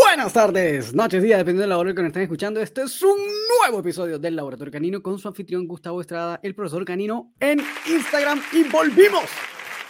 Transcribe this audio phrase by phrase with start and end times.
[0.00, 2.60] Buenas tardes, noches, días, dependiendo del laboratorio que nos estén escuchando.
[2.60, 3.16] Este es un
[3.60, 8.42] nuevo episodio del Laboratorio Canino con su anfitrión Gustavo Estrada, el profesor Canino, en Instagram.
[8.52, 9.24] Y volvimos.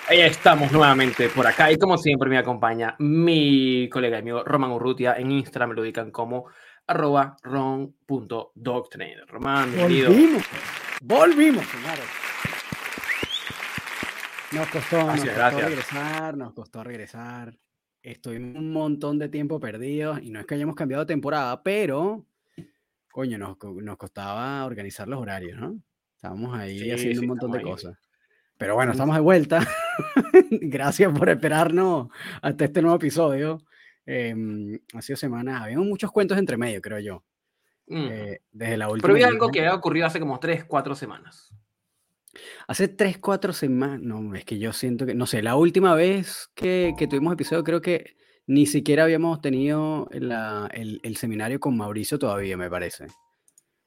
[0.08, 4.72] Ahí estamos nuevamente por acá y como siempre me acompaña mi colega y amigo Roman
[4.72, 5.14] Urrutia.
[5.14, 6.44] En Instagram me lo ubican como
[6.86, 9.26] arroba ron.doctrainer.
[9.26, 10.10] Román, bienvenido.
[10.10, 10.44] Volvimos,
[11.00, 12.04] volvimos, señores.
[14.52, 17.63] Nos costó, nos costó regresar, nos costó regresar.
[18.04, 22.26] Estuvimos un montón de tiempo perdidos y no es que hayamos cambiado de temporada, pero,
[23.10, 25.80] coño, nos, nos costaba organizar los horarios, ¿no?
[26.14, 27.64] Estábamos ahí Sí, haciendo sí, un montón de ahí.
[27.64, 27.96] cosas.
[28.58, 29.66] Pero bueno, estamos de vuelta.
[30.50, 32.08] Gracias por esperarnos
[32.42, 33.62] hasta este nuevo episodio.
[34.04, 37.24] Em, ha sido semanas, habíamos muchos cuentos entre medio, creo yo.
[37.86, 38.06] Mm.
[38.10, 39.02] eh, desde la última.
[39.02, 41.54] Pero había algo que había ocurrido hace como 3, 4 semanas.
[42.68, 46.50] Hace tres, cuatro semanas, no, es que yo siento que, no sé, la última vez
[46.54, 51.76] que, que tuvimos episodio creo que ni siquiera habíamos tenido la- el, el seminario con
[51.76, 53.06] Mauricio todavía, me parece.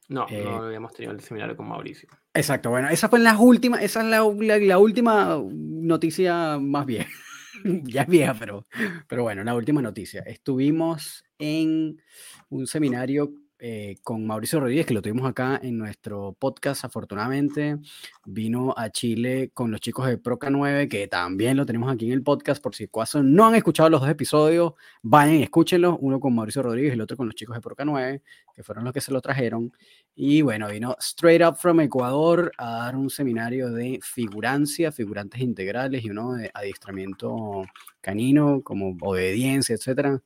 [0.08, 2.08] No, Eh, no habíamos tenido el seminario con Mauricio.
[2.34, 6.86] Exacto, bueno, esa fue en las últimas, esa es la, la- la última noticia más
[6.86, 7.10] vieja.
[7.84, 8.64] ya es vieja, pero,
[9.08, 10.22] pero bueno, la última noticia.
[10.22, 12.00] Estuvimos en
[12.48, 17.76] un seminario eh, con Mauricio Rodríguez, que lo tuvimos acá en nuestro podcast, afortunadamente.
[18.24, 22.12] Vino a Chile con los chicos de Proca 9, que también lo tenemos aquí en
[22.12, 26.20] el podcast, por si acaso no han escuchado los dos episodios, vayan y escúchenlos, uno
[26.20, 28.22] con Mauricio Rodríguez y el otro con los chicos de Proca 9,
[28.54, 29.72] que fueron los que se lo trajeron.
[30.14, 36.04] Y bueno, vino straight up from Ecuador a dar un seminario de figurancia, figurantes integrales
[36.04, 37.64] y uno de adiestramiento
[38.00, 40.22] canino, como obediencia, etcétera.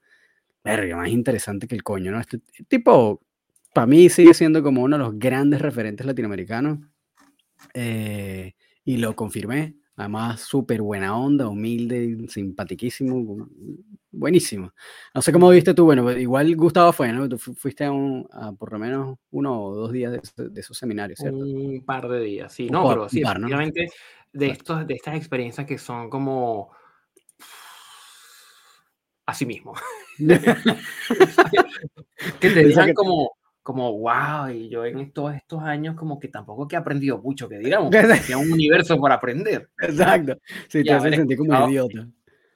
[0.65, 2.21] Verga, más interesante que el coño, ¿no?
[2.21, 3.21] Este tipo,
[3.75, 6.79] para mí sigue siendo como uno de los grandes referentes latinoamericanos.
[7.75, 9.77] eh, y lo confirmé.
[9.95, 13.49] Además, súper buena onda, humilde, simpatiquísimo, bu-
[14.11, 14.73] buenísimo.
[15.15, 17.29] No sé cómo viste tú, bueno, igual Gustavo fue, ¿no?
[17.29, 20.61] Tú fu- fuiste a, un- a por lo menos uno o dos días de, de
[20.61, 21.39] esos seminarios, ¿cierto?
[21.39, 22.65] Un par de días, sí.
[22.67, 23.49] Un No, par- pero sí, par, ¿no?
[24.33, 26.71] de, estos, de estas experiencias que son como...
[29.27, 29.75] Así mismo.
[32.41, 36.67] que te que- como, como, wow, y yo en todos estos años como que tampoco
[36.67, 39.71] que he aprendido mucho, que digamos, había un universo por aprender.
[39.81, 40.37] Exacto.
[40.69, 42.09] Sí, te Ya, hacen haber sentir como escuchado- idiota.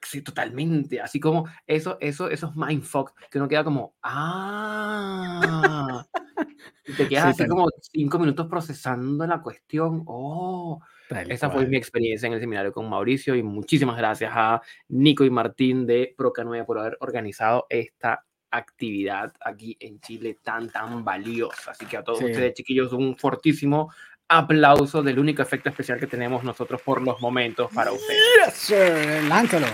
[0.03, 1.01] Sí, totalmente.
[1.01, 6.07] Así como eso, eso, esos mindfuck que uno queda como, ah,
[6.87, 10.05] y te quedas Sí, así como cinco minutos procesando la cuestión.
[10.07, 11.69] Oh, Tal esa fue cual.
[11.69, 16.15] mi experiencia en el seminario con Mauricio y muchísimas gracias a Nico y Martín de
[16.17, 21.73] Proca 9 por haber organizado esta actividad aquí en Chile tan, tan valiosa.
[21.73, 22.25] Así que a todos Sí.
[22.27, 23.93] ustedes, chiquillos, un fortísimo
[24.29, 28.21] aplauso del único efecto especial que tenemos nosotros por los momentos para ustedes.
[28.47, 29.23] Yes, sir.
[29.29, 29.67] Lánzalo.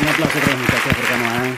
[0.00, 1.56] Un aplauso para los muchachos porque no, ¿eh?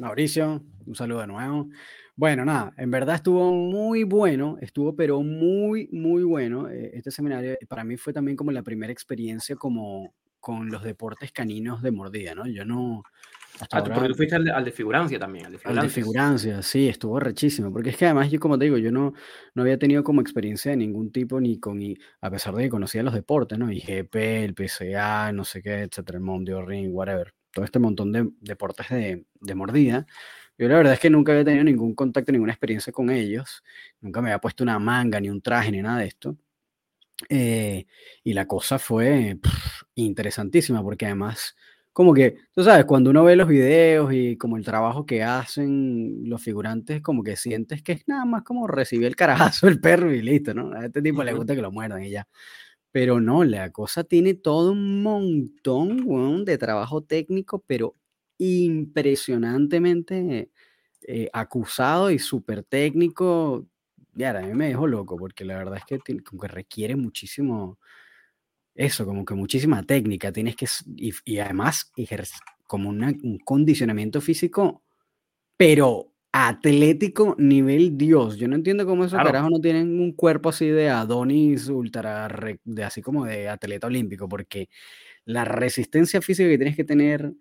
[0.00, 1.68] Mauricio, un saludo de nuevo.
[2.16, 7.56] Bueno, nada, en verdad estuvo muy bueno, estuvo pero muy, muy bueno eh, este seminario.
[7.68, 12.34] Para mí fue también como la primera experiencia como con los deportes caninos de mordida,
[12.34, 12.46] ¿no?
[12.46, 13.02] Yo no...
[13.60, 15.56] Hasta Ah, tú, porque ahora- tú fuiste al de, al de figurancia también, al de
[15.58, 15.94] Al de figurantes.
[15.94, 19.12] figurancia, sí, estuvo rechísimo, porque es que además yo como te digo, yo no,
[19.54, 22.68] no había tenido como experiencia de ningún tipo, ni con, y a pesar de que
[22.70, 23.70] conocía los deportes, ¿no?
[23.70, 28.28] IGP, el PCA, no sé qué, etcétera, el Mondio Ring, whatever, todo este montón de
[28.40, 30.06] deportes de, de mordida.
[30.58, 33.62] Yo la verdad es que nunca había tenido ningún contacto, ninguna experiencia con ellos,
[34.00, 36.36] nunca me había puesto una manga, ni un traje, ni nada de esto.
[37.28, 37.86] Eh,
[38.24, 41.54] y la cosa fue pf, interesantísima, porque además
[41.92, 46.28] como que, tú sabes, cuando uno ve los videos y como el trabajo que hacen
[46.28, 50.12] los figurantes, como que sientes que es nada más como recibir el carajazo del perro
[50.12, 50.72] y listo, ¿no?
[50.72, 52.26] A este tipo le gusta que lo muerdan y ya.
[52.92, 57.94] Pero no, la cosa tiene todo un montón, de trabajo técnico, pero
[58.38, 60.50] impresionantemente
[61.02, 63.66] eh, acusado y súper técnico.
[64.14, 66.96] Ya, a mí me dejó loco, porque la verdad es que, tiene- como que requiere
[66.96, 67.78] muchísimo,
[68.74, 70.66] eso, como que muchísima técnica, tienes que,
[70.96, 71.90] y, y además
[72.66, 74.82] como una- un condicionamiento físico,
[75.56, 78.36] pero atlético nivel Dios.
[78.38, 79.24] Yo no entiendo cómo esos Claro.
[79.24, 82.28] carajos no tienen un cuerpo así de Adonis ultra,
[82.64, 84.68] de así como de atleta olímpico, porque
[85.26, 87.32] la resistencia física que tienes que tener,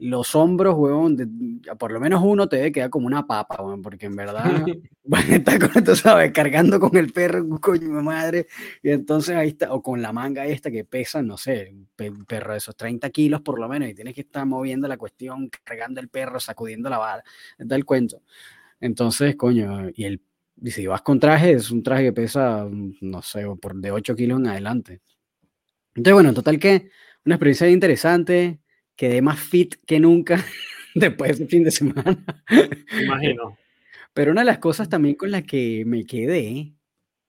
[0.00, 1.28] los hombros, huevón, de-
[1.76, 4.44] por lo menos uno te debe quedar como una papa, huevón, porque en verdad,
[5.04, 8.46] bueno, está con, tú sabes, cargando con el perro, coño de madre,
[8.82, 12.10] y entonces ahí está, o con la manga esta que pesa, no sé, un pe-
[12.10, 14.96] un perro de esos 30 kilos por lo menos, y tienes que estar moviendo la
[14.96, 17.24] cuestión, cargando el perro, sacudiendo la vara,
[17.58, 18.22] da el cuento.
[18.80, 20.22] Entonces, coño, y el,
[20.62, 22.66] y si vas con traje, es un traje que pesa,
[23.00, 25.00] no sé, por de 8 kilos en adelante.
[25.94, 26.90] Entonces, bueno, en total que
[27.24, 28.60] una experiencia interesante,
[29.00, 30.44] quedé más fit que nunca
[30.94, 32.22] después de fin de semana.
[33.02, 33.56] Imagino.
[34.12, 36.74] Pero una de las cosas también con las que me quedé,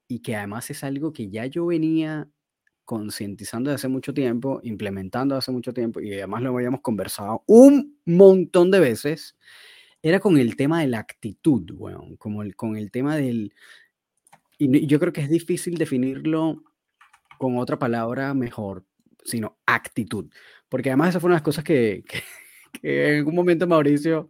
[0.10, 2.28] y que además es algo que ya yo venía
[2.84, 7.98] concientizando desde hace mucho tiempo, implementando hace mucho tiempo, y además lo habíamos conversado un
[8.04, 9.38] montón de veces,
[10.02, 13.54] era con el tema de la actitud, bueno, como el, con el tema del...
[14.58, 16.66] Y yo creo que es difícil definirlo
[17.38, 18.84] con otra palabra mejor,
[19.24, 20.30] sino actitud.
[20.72, 22.06] Porque además esas fueron las cosas que,
[22.82, 24.30] que, en algún momento Mauricio,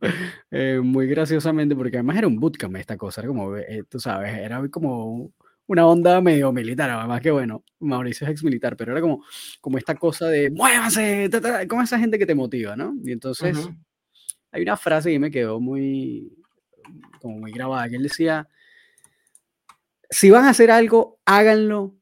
[0.50, 4.36] eh, muy graciosamente, porque además era un bootcamp esta cosa, era como, eh, tú sabes,
[4.36, 5.32] era como
[5.68, 9.24] una onda medio militar, además que bueno, Mauricio es ex militar, pero era como,
[9.62, 11.30] como esta cosa de muévase,
[11.70, 12.96] como esa gente que te motiva, ¿no?
[13.04, 13.56] Y entonces
[14.52, 16.36] hay una frase que me quedó muy,
[17.22, 18.50] como muy grabada, que él decía,
[20.10, 22.00] si van a hacer algo, háganlo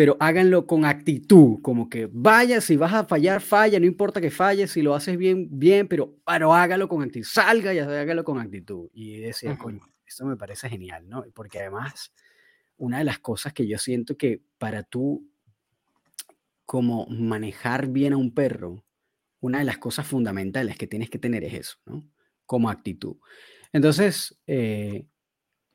[0.00, 4.30] pero háganlo con actitud, como que vaya, si vas a fallar, falla, no importa que
[4.30, 8.38] falles, si lo haces bien, bien, pero, pero hágalo con actitud, salga y hágalo con
[8.40, 8.88] actitud.
[8.94, 11.22] Y decía, coño, esto me parece genial, ¿no?
[11.34, 12.14] Porque además,
[12.78, 15.28] una de las cosas que yo siento que para tú,
[16.64, 18.82] como manejar bien a un perro,
[19.40, 22.08] una de las cosas fundamentales que tienes que tener es eso, ¿no?
[22.46, 23.16] Como actitud.
[23.70, 25.04] Entonces, eh,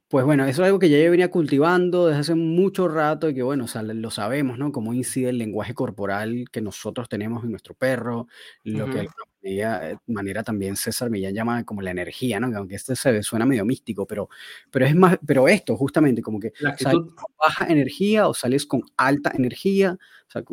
[0.07, 3.33] pues bueno, eso es algo que ya yo venía cultivando desde hace mucho rato y
[3.33, 4.71] que bueno, lo sabemos, ¿no?
[4.71, 8.27] Cómo incide el lenguaje corporal que nosotros tenemos en nuestro perro,
[8.63, 9.07] lo que
[9.41, 12.55] de alguna eh, manera también César Millán llama como la energía, ¿no?
[12.55, 14.29] Aunque este se suena medio místico, pero,
[14.69, 18.83] pero es más, pero esto justamente como que sales con baja energía o sales con
[18.97, 19.97] alta energía,
[20.27, 20.43] o sea,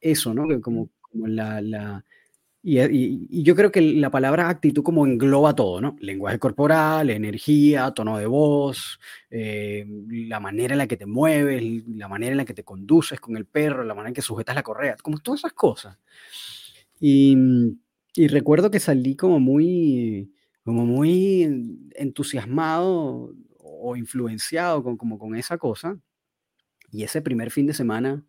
[0.00, 0.60] eso, ¿no?
[0.60, 2.04] Como, como la, la
[2.68, 5.96] y, yo creo que la palabra actitud como engloba todo, ¿no?
[6.00, 8.98] Lenguaje corporal, energía, tono de voz,
[9.30, 13.20] eh, la manera en la que te mueves, la manera en la que te conduces
[13.20, 15.96] con el perro, la manera en que sujetas la correa, como todas esas cosas.
[16.98, 17.36] Y,
[18.14, 20.32] y recuerdo que salí como muy,
[20.64, 21.44] como muy
[21.94, 26.00] entusiasmado o influenciado con, como con esa cosa.
[26.90, 28.24] Y ese primer fin de semana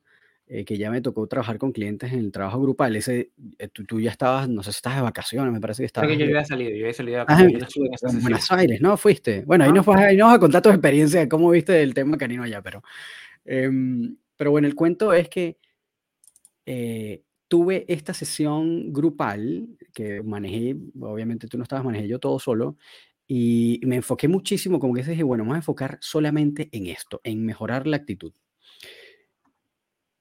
[0.50, 2.96] eh, que ya me tocó trabajar con clientes en el trabajo grupal.
[2.96, 6.08] Ese, eh, tú, ya estabas, no sé si estás de vacaciones, me parece que estabas.
[6.08, 8.04] Creo que yo había salido, yo había salido de ah, vacaciones.
[8.04, 8.96] en, Buenos Aires, ¿no?
[8.96, 9.44] Fuiste.
[9.46, 11.94] Bueno, ahí, nos vas, ahí nos vas a contar tu experiencia de cómo viste el
[11.94, 12.82] tema canino allá, pero.
[13.44, 15.58] Em, pero bueno, el cuento es que
[16.66, 22.78] eh, tuve esta sesión grupal que manejé, obviamente tú no estabas, manejé yo todo solo,
[23.28, 27.46] y me enfoqué muchísimo, como que dije, bueno, vamos a enfocar solamente en esto, en
[27.46, 28.32] mejorar la actitud.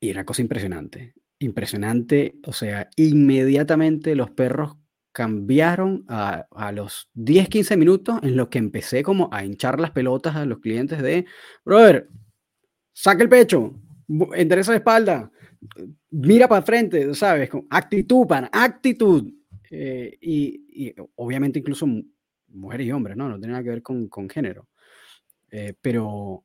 [0.01, 4.77] Y era cosa impresionante, impresionante, o sea, inmediatamente los perros
[5.13, 9.93] cambiaron a, a, los 10, 15 minutos en los que empecé como a hinchar las
[9.93, 11.25] pelotas a los clientes de,
[11.65, 12.09] brother,
[12.93, 13.75] saca el pecho,
[14.35, 15.31] endereza la espalda,
[16.11, 17.49] mira para frente, ¿sabes?
[17.51, 19.33] Con actitud, pan, actitud.
[19.71, 21.87] Eh, y, y, obviamente incluso
[22.49, 23.29] mujeres y hombres, ¿no?
[23.29, 24.69] No tiene nada que ver con, con género.
[25.51, 26.45] Eh, pero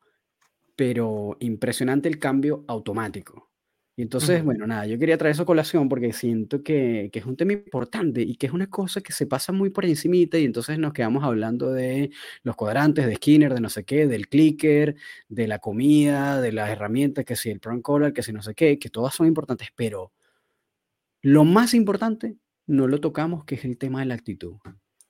[0.81, 3.51] pero impresionante el cambio automático.
[3.95, 7.25] Y entonces, bueno, nada, yo quería traer eso a colación porque siento que, que, es
[7.27, 10.43] un tema importante y que es una cosa que se pasa muy por encimita y
[10.45, 12.09] entonces nos quedamos hablando de
[12.41, 14.95] los cuadrantes, de Skinner, de no sé qué, del clicker,
[15.29, 18.55] de la comida, de las herramientas, que si el prong collar, que si no sé
[18.55, 20.11] qué, que todas son importantes, pero
[21.21, 24.55] lo más importante no lo tocamos, que es el tema de la actitud.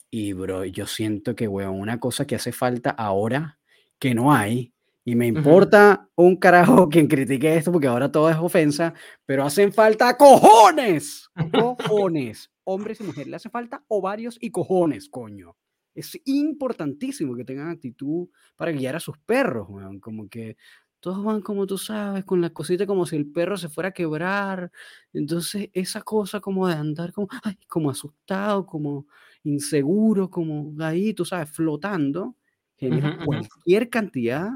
[0.09, 3.61] Y, bro, yo siento que, weón, una cosa que hace falta ahora,
[3.99, 4.70] que no hay,
[5.03, 8.93] y me importa un carajo quien critique esto porque ahora todo es ofensa,
[9.25, 11.29] pero hacen falta cojones.
[11.51, 12.51] Cojones.
[12.63, 13.27] Hombres y mujeres.
[13.27, 15.55] Le hace falta ovarios y cojones, coño.
[15.93, 19.99] Es importantísimo que tengan actitud para guiar a sus perros, weón.
[19.99, 20.55] Como que
[20.99, 23.93] todos van como tú sabes, con la cosita como si el perro se fuera a
[23.93, 24.71] quebrar.
[25.11, 29.07] Entonces, esa cosa como de andar como, ay, como asustado, como
[29.43, 32.35] inseguro, como ahí, tú sabes, flotando,
[32.77, 34.51] genera cualquier cantidad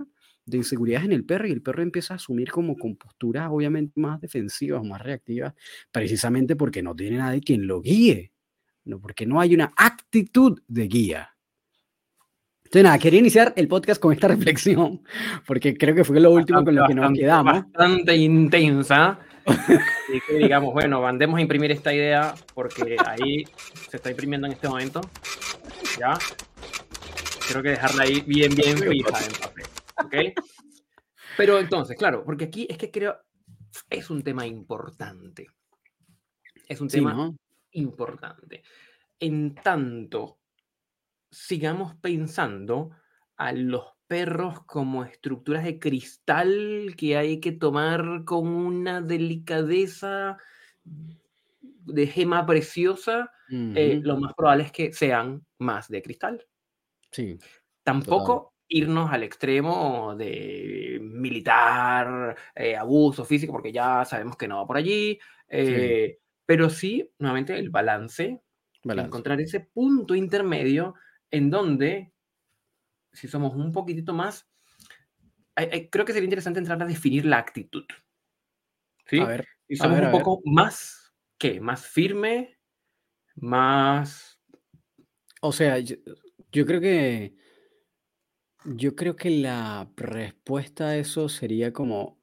[0.46, 4.00] de inseguridades en el perro y el perro empieza a asumir como con posturas obviamente
[4.00, 5.54] más defensivas, más reactivas,
[5.92, 8.32] precisamente porque no tiene nadie quien lo guíe,
[8.86, 11.30] no, porque no hay una actitud de guía.
[12.66, 15.02] Entonces, nada, quería iniciar el podcast con esta reflexión,
[15.48, 17.54] porque creo que fue lo último con lo que nos quedamos.
[17.54, 19.20] Bastante intensa.
[20.12, 23.46] y que digamos, bueno, mandemos a imprimir esta idea, porque ahí
[23.90, 25.02] se está imprimiendo en este momento.
[26.00, 26.18] Ya.
[27.48, 29.66] Creo que dejarla ahí bien, bien fija en papel.
[30.04, 30.16] ¿Ok?
[31.38, 33.18] Pero entonces, claro, porque aquí es que creo,
[33.90, 35.48] es un tema importante.
[36.68, 37.34] Es un tema
[37.72, 38.64] importante.
[39.20, 40.40] En tanto,
[41.30, 42.92] sigamos pensando
[43.38, 50.38] a los perros como estructuras de cristal que hay que tomar con una delicadeza
[50.84, 56.46] de gema preciosa, eh, lo más probable es que sean más de cristal.
[57.12, 57.38] Sí.
[57.84, 64.68] Tampoco irnos al extremo de militar, eh, abuso físico, porque ya sabemos que no va
[64.68, 65.20] por allí.
[65.48, 68.42] eh, Pero sí, nuevamente, el balance,
[68.84, 69.08] Balance.
[69.08, 70.94] encontrar ese punto intermedio
[71.32, 72.14] en donde,
[73.14, 74.48] si somos un poquitito más,
[75.56, 77.86] hay- hay- creo que sería interesante entrar a definir la actitud.
[79.08, 79.20] ¿Sí?
[79.20, 80.22] A ver, a somos ver, un a ver.
[80.24, 81.60] poco más, ¿qué?
[81.62, 82.58] Más firme,
[83.36, 84.40] más...
[85.42, 85.96] O sea, yo,
[86.52, 87.36] yo creo que
[88.66, 92.18] yo creo que la respuesta a eso sería como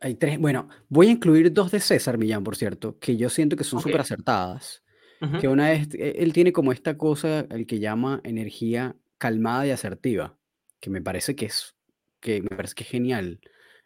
[0.00, 3.56] hay tres, bueno, voy a incluir dos de César Millán, por cierto, que yo siento
[3.56, 3.84] que son Ok.
[3.84, 4.82] súper acertadas.
[5.22, 9.66] Ujú, Que una es, e- él tiene como esta cosa, el que llama energía calmada
[9.66, 10.38] y asertiva,
[10.80, 11.74] que me parece que es,
[12.20, 13.40] que me parece que es genial.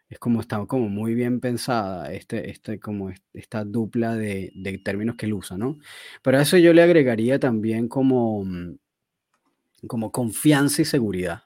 [0.09, 4.77] Es como está como muy bien pensada, este, este, como es- esta dupla de, de
[4.79, 5.77] términos que él usa, ¿no?
[6.21, 8.75] Pero a eso yo le agregaría también como, mm,
[9.87, 11.43] como confianza y seguridad,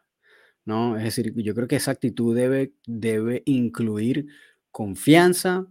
[0.65, 0.98] ¿no?
[0.98, 4.27] Es decir, yo creo que esa actitud debe, debe incluir
[4.72, 5.68] confianza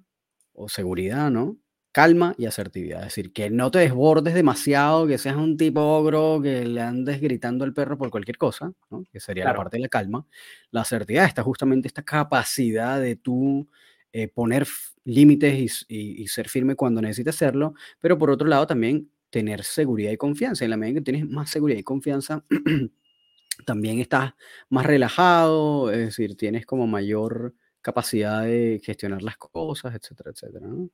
[0.53, 1.59] o seguridad, ¿no?
[1.93, 3.01] Calma y asertividad.
[3.01, 7.21] Es decir, que no te desbordes demasiado, que seas un tipo ogro, que le andes
[7.21, 9.05] gritando al perro por cualquier cosa, ¿no?
[9.13, 10.27] Que sería la parte de la calma.
[10.73, 13.69] La asertividad está justamente esta capacidad de tú
[14.13, 14.67] eh, poner
[15.05, 20.13] límites y- y ser firme cuando necesites hacerlo, pero por otro lado también tener seguridad
[20.13, 20.63] y confianza.
[20.65, 22.45] En la medida que tienes más seguridad y confianza,
[23.67, 24.33] también estás
[24.71, 30.89] más relajado, es decir, tienes como mayor capacidad de gestionar las cosas, etcétera, etcétera, ¿no?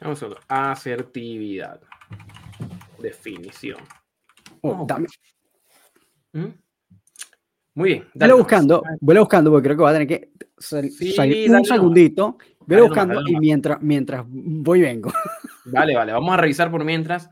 [0.00, 0.40] Vamos a otro.
[0.48, 1.80] Asertividad.
[2.98, 3.78] Definición.
[4.62, 5.06] Oh, Oh, dame-
[6.32, 6.46] ¿Mm?
[7.74, 8.08] Muy bien.
[8.14, 8.44] dale nomás.
[8.46, 11.64] buscando, velo buscando, porque creo que va a tener que sal- Sí, salir dale un
[11.66, 12.36] segundito.
[12.40, 15.12] Dale Velo nomás, buscando dale y mientras, mientras voy y vengo.
[15.66, 16.12] Vale, vale.
[16.12, 17.28] Vamos a revisar por mientras,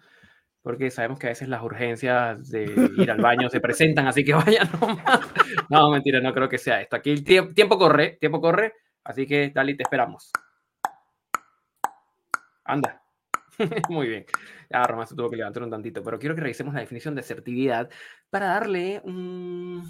[0.63, 2.65] porque sabemos que a veces las urgencias de
[2.97, 5.21] ir al baño se presentan, así que vayan nomás.
[5.69, 6.97] No, mentira, no creo que sea esto.
[6.97, 8.75] Aquí el tiempo, tiempo corre, tiempo corre,
[9.05, 10.31] así que dale, te esperamos.
[12.65, 13.03] Anda.
[13.89, 14.27] Muy bien.
[14.71, 17.21] Ya Román se tuvo que levantar un tantito, pero quiero que revisemos la definición de
[17.21, 17.89] asertividad
[18.31, 19.89] para darle un...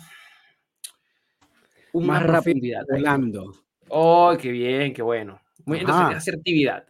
[1.93, 3.53] una Más rápido, volando.
[3.89, 5.41] Oh, qué bien, qué bueno.
[5.65, 6.87] Muy, entonces, asertividad.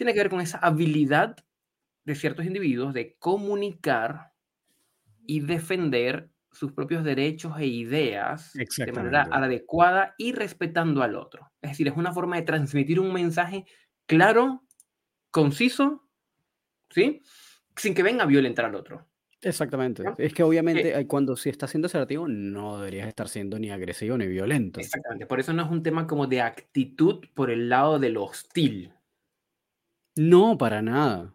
[0.00, 1.36] Tiene que ver con esa habilidad
[2.06, 4.32] de ciertos individuos de comunicar
[5.26, 11.52] y defender sus propios derechos e ideas de manera adecuada y respetando al otro.
[11.60, 13.66] Es decir, es una forma de transmitir un mensaje
[14.06, 14.64] claro,
[15.30, 16.08] conciso,
[16.88, 17.20] ¿sí?
[17.76, 19.06] Sin que venga a violentar al otro.
[19.42, 20.02] Exactamente.
[20.02, 20.14] ¿ya?
[20.16, 24.16] Es que obviamente eh, cuando si estás siendo asertivo, no deberías estar siendo ni agresivo
[24.16, 24.80] ni violento.
[24.80, 25.26] Exactamente.
[25.26, 28.94] Por eso no es un tema como de actitud por el lado de lo hostil.
[30.28, 31.34] No, para nada.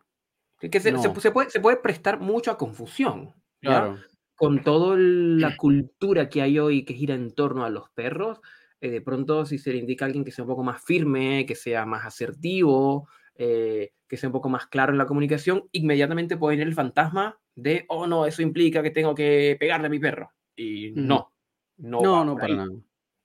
[0.59, 1.15] Que se, se- No.
[1.19, 3.33] se puede, se puede prestar mucho a confusión.
[3.61, 3.69] ¿ya?
[3.69, 3.97] Claro.
[4.35, 8.39] Con toda la cultura que hay hoy que gira en torno a los perros,
[8.81, 11.45] eh, de pronto si se le indica a alguien que sea un poco más firme,
[11.47, 16.37] que sea más asertivo, eh, que sea un poco más claro en la comunicación, inmediatamente
[16.37, 19.99] puede venir el fantasma de, oh no, eso implica que tengo que pegarle a mi
[19.99, 20.31] perro.
[20.55, 21.33] Y no,
[21.77, 22.71] no, No, no, para ahí, nada.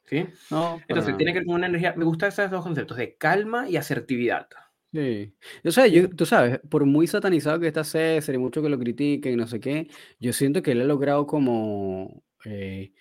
[0.04, 0.26] ¿sí?
[0.50, 1.16] No, para Entonces, nada.
[1.18, 4.48] tiene que ver con una energía, me gustan esos dos conceptos, de calma y asertividad.
[4.92, 5.32] Sí.
[5.64, 8.78] O sea, yo, tú sabes, por muy satanizado que está César y mucho que lo
[8.78, 12.92] critiquen y no sé qué, yo siento que él ha logrado como, eh,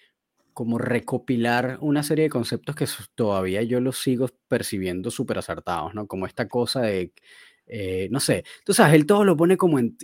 [0.53, 6.08] como recopilar una serie de conceptos que todavía yo los sigo percibiendo súper acertados, ¿no?
[6.08, 7.13] Como esta cosa de,
[7.67, 9.98] eh, no sé, tú sabes, él todo lo pone como en...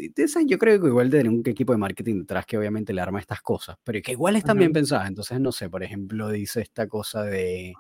[0.48, 3.42] Yo creo que igual tener un equipo de marketing detrás que obviamente le arma estas
[3.42, 4.76] cosas, pero que igual están bien Ujú.
[4.76, 5.08] pensadas.
[5.10, 7.74] Entonces, no sé, por ejemplo, dice esta cosa de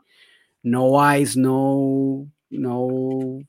[0.64, 3.40] no eyes, no, no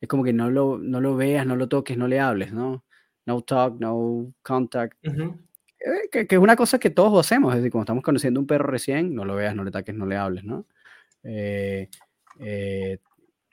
[0.00, 2.84] es como que no lo, no lo veas, no lo toques, no le hables, ¿no?
[3.26, 4.96] No talk, no contact.
[5.06, 5.36] Ujú.
[5.80, 8.42] eh, Que, que es una cosa que todos hacemos, es decir, cuando estamos conociendo a
[8.42, 10.66] un perro recién, no lo veas, no le toques, no le hables, ¿no?
[11.24, 11.88] Eh,
[12.40, 12.98] eh,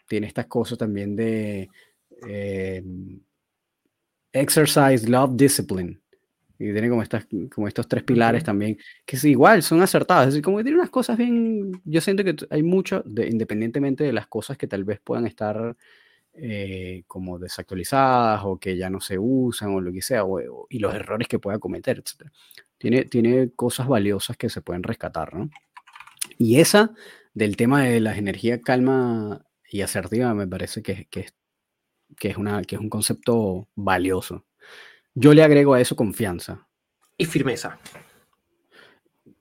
[0.08, 1.70] tiene estas cosas también de
[2.28, 2.84] eh,
[4.32, 6.00] exercise, love, discipline.
[6.58, 10.28] Y tiene como, estas, como estos tres pilares también, que es igual, son acertados.
[10.28, 11.82] Es decir, como que tiene unas cosas bien.
[11.84, 15.76] Yo siento que hay mucho, de, independientemente de las cosas que tal vez puedan estar
[16.38, 20.68] eh, como desactualizadas o que ya no se usan o lo que sea, o- o-
[20.70, 22.30] y los errores que pueda cometer, etc.
[22.78, 25.50] Tiene, tiene cosas valiosas que se pueden rescatar, ¿no?
[26.38, 26.94] Y esa
[27.34, 31.36] del tema de las energías calma y asertiva me parece que, que, es-
[32.18, 34.46] que, es una, que es un concepto valioso.
[35.14, 36.68] Yo le agrego a eso confianza.
[37.18, 37.80] Y firmeza.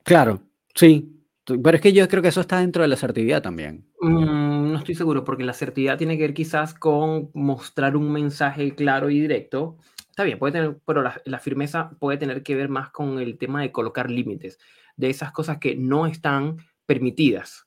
[0.04, 0.40] Claro,
[0.74, 1.10] sí,
[1.46, 3.84] Pero es que yo creo que eso está dentro de la asertividad también.
[4.00, 8.74] Mm, no estoy seguro, porque la asertividad tiene que ver quizás con mostrar un mensaje
[8.74, 9.78] claro y directo.
[10.10, 13.62] Está bien, puede tener, pero la, firmeza puede tener que ver más con el tema
[13.62, 14.58] de colocar límites,
[14.96, 17.66] de esas cosas que no están permitidas.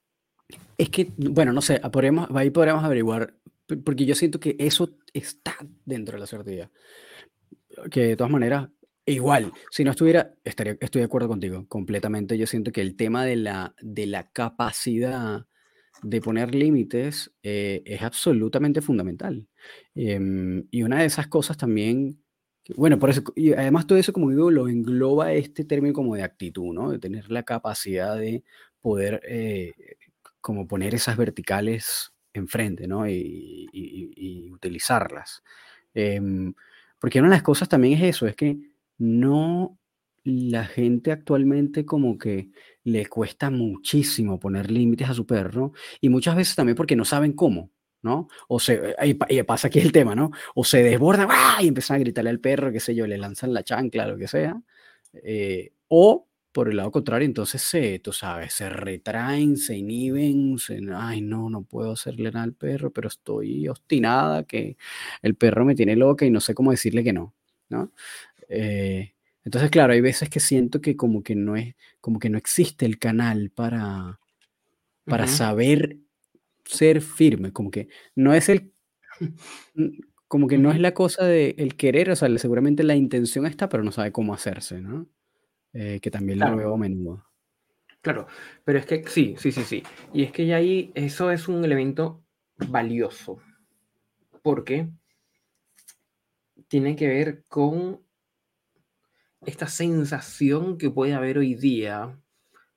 [0.77, 3.33] Es que, bueno, no sé, podríamos, ahí podríamos averiguar,
[3.83, 6.69] porque yo siento que eso está dentro de la asertividad.
[7.89, 8.69] Que de todas maneras,
[9.09, 12.37] Igual, si no estuviera, estaría, estoy de acuerdo contigo, completamente.
[12.37, 15.45] Yo siento que el tema de la, de la capacidad
[16.03, 19.47] de poner límites eh, es absolutamente fundamental.
[19.95, 22.21] Em, y una de esas cosas también,
[22.75, 26.23] bueno, por eso, y además todo eso, como digo, lo engloba este término como de
[26.23, 26.91] actitud, ¿no?
[26.91, 28.43] De tener la capacidad de
[28.81, 29.73] poder eh,
[30.41, 33.07] como poner esas verticales enfrente, ¿no?
[33.09, 35.43] Y, y utilizarlas.
[35.93, 36.53] Em,
[36.99, 38.59] porque una de las cosas también es eso, es que
[38.97, 39.79] no,
[40.23, 42.49] la gente actualmente como que
[42.87, 47.33] le cuesta muchísimo poner límites a su perro y muchas veces también porque no saben
[47.33, 47.69] cómo,
[48.01, 48.29] ¿no?
[48.47, 49.13] O se, ahí,
[49.43, 50.31] pasa aquí el tema, ¿no?
[50.55, 51.27] O se desborda
[51.59, 54.29] y empiezan a gritarle al perro, qué sé yo, le lanzan la chancla, lo que
[54.29, 54.61] sea.
[55.13, 60.79] Eh, o por el lado contrario, entonces se, tú sabes, se retraen, se inhiben, se,
[60.95, 64.77] ay, no, no puedo hacerle nada al perro, pero estoy obstinada que
[65.21, 67.35] el perro me tiene loca y no sé cómo decirle que no,
[67.67, 67.91] ¿no?
[68.47, 69.13] Eh,
[69.47, 72.85] entonces, claro, hay veces que siento que como que no es, como que no existe
[72.85, 74.19] el canal para,
[75.05, 75.99] para saber
[76.65, 78.73] ser firme, como que no es el,
[80.27, 83.69] como que no es la cosa de el querer, o sea, seguramente la intención está,
[83.69, 85.07] pero no sabe cómo hacerse, ¿no?
[85.71, 87.23] Eh, que también lo veo a menudo.
[88.01, 88.27] Claro,
[88.65, 89.81] pero es que sí, sí, sí, sí.
[90.13, 92.21] Y es que ya ahí eso es un elemento
[92.67, 93.39] valioso,
[94.41, 94.89] porque
[96.67, 98.05] tiene que ver con
[99.45, 102.17] esta sensación que puede haber hoy día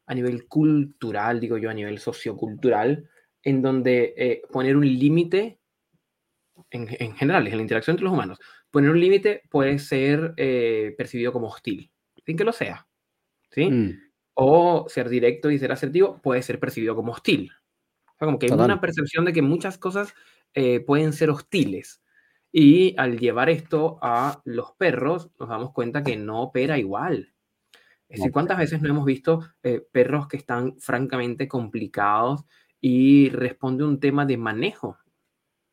[0.06, 3.08] a nivel cultural, digo yo, a nivel sociocultural,
[3.42, 5.60] en donde eh, poner un límite,
[6.70, 8.38] en, general, en la interacción entre los humanos,
[8.70, 11.90] poner un límite puede ser eh, percibido como hostil,
[12.24, 12.86] sin que lo sea.
[13.50, 13.70] ¿sí?
[13.70, 13.98] Mm.
[14.34, 17.50] O ser directo y ser asertivo puede ser percibido como hostil.
[18.06, 20.14] O sea, como que hay una percepción de que muchas cosas
[20.54, 22.02] eh, pueden ser hostiles.
[22.52, 27.32] Y al llevar esto a los perros, nos damos cuenta que no opera igual.
[28.08, 32.44] Es decir, ¿cuántas veces no hemos visto eh, perros que están francamente complicados
[32.80, 34.98] y responde un tema de manejo?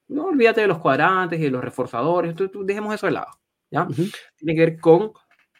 [0.08, 3.32] No olvídate de los cuadrantes y de los reforzadores, dejemos eso de lado.
[3.72, 3.88] ¿ya?
[4.36, 5.12] Tiene que ver con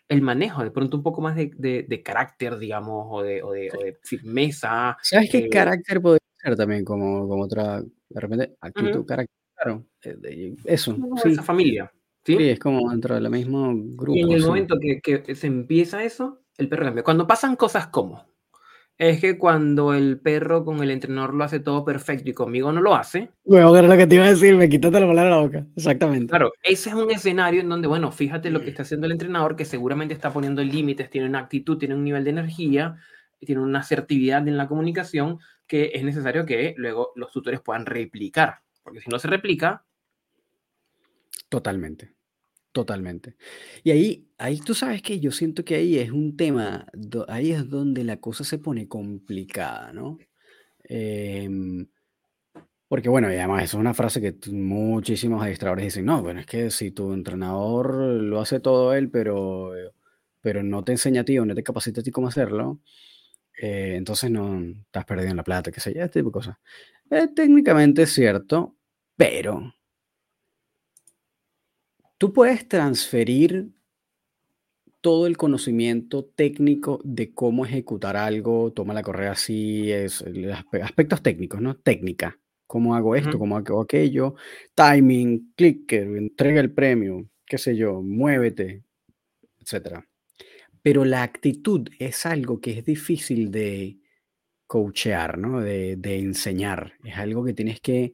[0.08, 3.98] el manejo, de pronto un poco más de, de, carácter, digamos, o de, o de,
[4.04, 4.96] firmeza.
[5.02, 9.37] ¿Sabes qué eh, carácter podría ser también como, como otra, de repente, actitud, carácter?
[9.58, 10.96] Claro, eh, eso.
[11.22, 11.32] sí.
[11.32, 11.92] Esa familia.
[12.24, 12.50] ¿sí?
[12.50, 14.16] es como dentro del mismo grupo.
[14.16, 17.04] Y en el momento que, que, se empieza eso, el perro cambia.
[17.04, 18.26] Cuando pasan cosas como,
[18.98, 22.82] es que cuando el perro con el entrenador lo hace todo perfecto y conmigo no
[22.82, 23.30] lo hace.
[23.46, 25.66] Bueno, era lo que te iba a decir, me quitaste la palabra de la boca.
[25.76, 26.28] Exactamente.
[26.28, 29.56] Claro, ese es un escenario en donde, bueno, fíjate lo que está haciendo el entrenador,
[29.56, 32.98] que seguramente está poniendo límites, tiene una actitud, tiene un nivel de energía,
[33.40, 38.62] tiene una asertividad en la comunicación que es necesario que luego los tutores puedan replicar
[38.88, 39.84] porque si no se replica.
[41.50, 42.14] Totalmente,
[42.72, 43.36] totalmente.
[43.84, 46.88] Y ahí, ahí tú sabes que yo siento que ahí es un tema,
[47.28, 50.18] ahí es donde la cosa se pone complicada, ¿no?
[50.86, 51.86] Em,
[52.88, 56.72] porque bueno, y además es una frase que muchísimos administradores dicen, no, bueno, es que
[56.72, 59.74] si tu entrenador lo hace todo él, pero,
[60.40, 62.80] pero no te enseña a ti o no te capacita a ti cómo hacerlo,
[63.58, 66.58] eh, entonces no estás perdiendo la plata, qué sé yo, este tipo de cosas.
[67.10, 68.77] Eh, técnicamente es cierto,
[69.18, 69.74] pero
[72.18, 73.72] tú puedes transferir
[75.02, 80.24] todo el conocimiento técnico de cómo ejecutar algo, toma la correa así, es,
[80.82, 81.76] aspectos técnicos, ¿no?
[81.76, 82.40] Técnica.
[82.66, 83.40] ¿Cómo hago esto?
[83.40, 84.36] ¿Cómo hago aquello?
[84.76, 88.84] Timing, clicker, entrega el premio, qué sé yo, muévete,
[89.60, 90.04] etc.
[90.82, 94.00] Pero la actitud es algo que es difícil de
[94.66, 95.62] coachear, ¿no?
[95.62, 96.94] De, de enseñar.
[97.06, 98.14] Es algo que tienes que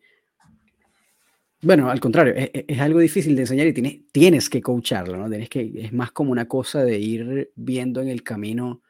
[1.63, 5.17] bueno, al contrario, e, e, es, algo difícil de enseñar y tienes, tienes que coacharlo,
[5.17, 5.29] ¿no?
[5.29, 8.81] Tienes que, es más como una cosa de ir viendo en el camino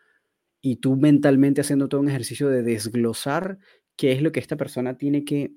[0.61, 3.59] y tú mentalmente haciendo todo un ejercicio de desglosar
[3.95, 5.53] qué es lo que esta persona tiene que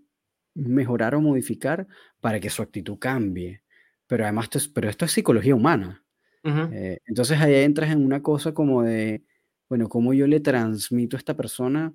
[0.55, 1.87] mejorar o modificar
[2.21, 3.63] para que su actitud cambie.
[4.07, 6.03] Pero además, esto es, pero esto es psicología humana.
[6.45, 9.25] Eh, entonces ahí entras en una cosa como de,
[9.69, 11.93] bueno, ¿cómo yo le transmito a esta persona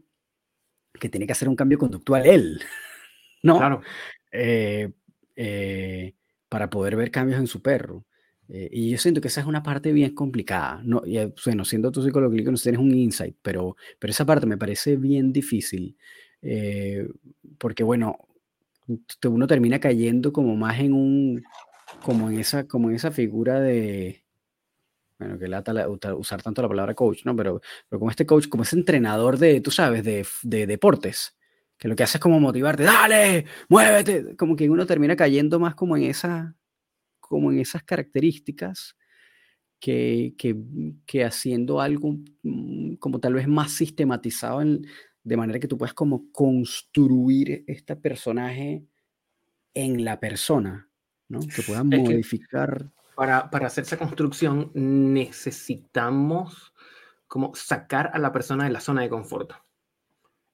[1.00, 2.62] que tiene que hacer un cambio conductual él?
[3.44, 3.58] ¿No?
[3.58, 3.82] Claro.
[4.32, 4.92] Eh,
[5.44, 6.14] eh,
[6.50, 8.06] para poder ver cambios en su perro.
[8.48, 10.82] Eh, y yo siento que esa es una parte bien complicada.
[10.84, 14.26] No, y, eh, bueno, siendo tu psicólogo clínico no tienes un insight, pero, pero esa
[14.26, 15.98] parte me parece bien difícil.
[16.42, 17.08] Eh,
[17.58, 18.18] porque bueno,
[19.26, 21.44] uno termina cayendo como más en un,
[22.04, 24.24] como en esa, como en esa figura de,
[25.20, 27.36] bueno, que lata usar tanto la palabra coach, ¿no?
[27.36, 31.38] Pero, pero como este coach, como ese entrenador de, tú sabes, de, de deportes,
[31.82, 35.74] que lo que hace es como motivarte, dale, muévete, como que uno termina cayendo más
[35.74, 36.56] como en esa,
[37.20, 38.96] como en esas características
[39.80, 40.56] que, que,
[41.08, 44.86] que haciendo algo mm, como tal vez más sistematizado en,
[45.24, 48.86] de manera que tú puedas como construir este personaje
[49.74, 50.88] en la persona,
[51.30, 51.40] ¿no?
[51.40, 52.92] Que puedas modificar.
[53.16, 56.76] para, para hacer esa construcción necesitamos
[57.28, 59.54] como sacar a la persona de la zona de confort.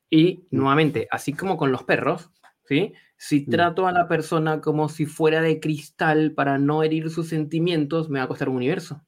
[0.10, 0.58] Y mm.
[0.58, 2.32] nuevamente, así como con los perros,
[2.66, 2.94] ¿sí?
[3.18, 3.50] Si mm.
[3.50, 8.20] trato a la persona como si fuera de cristal para no herir sus sentimientos, me
[8.20, 9.04] va a costar un universo.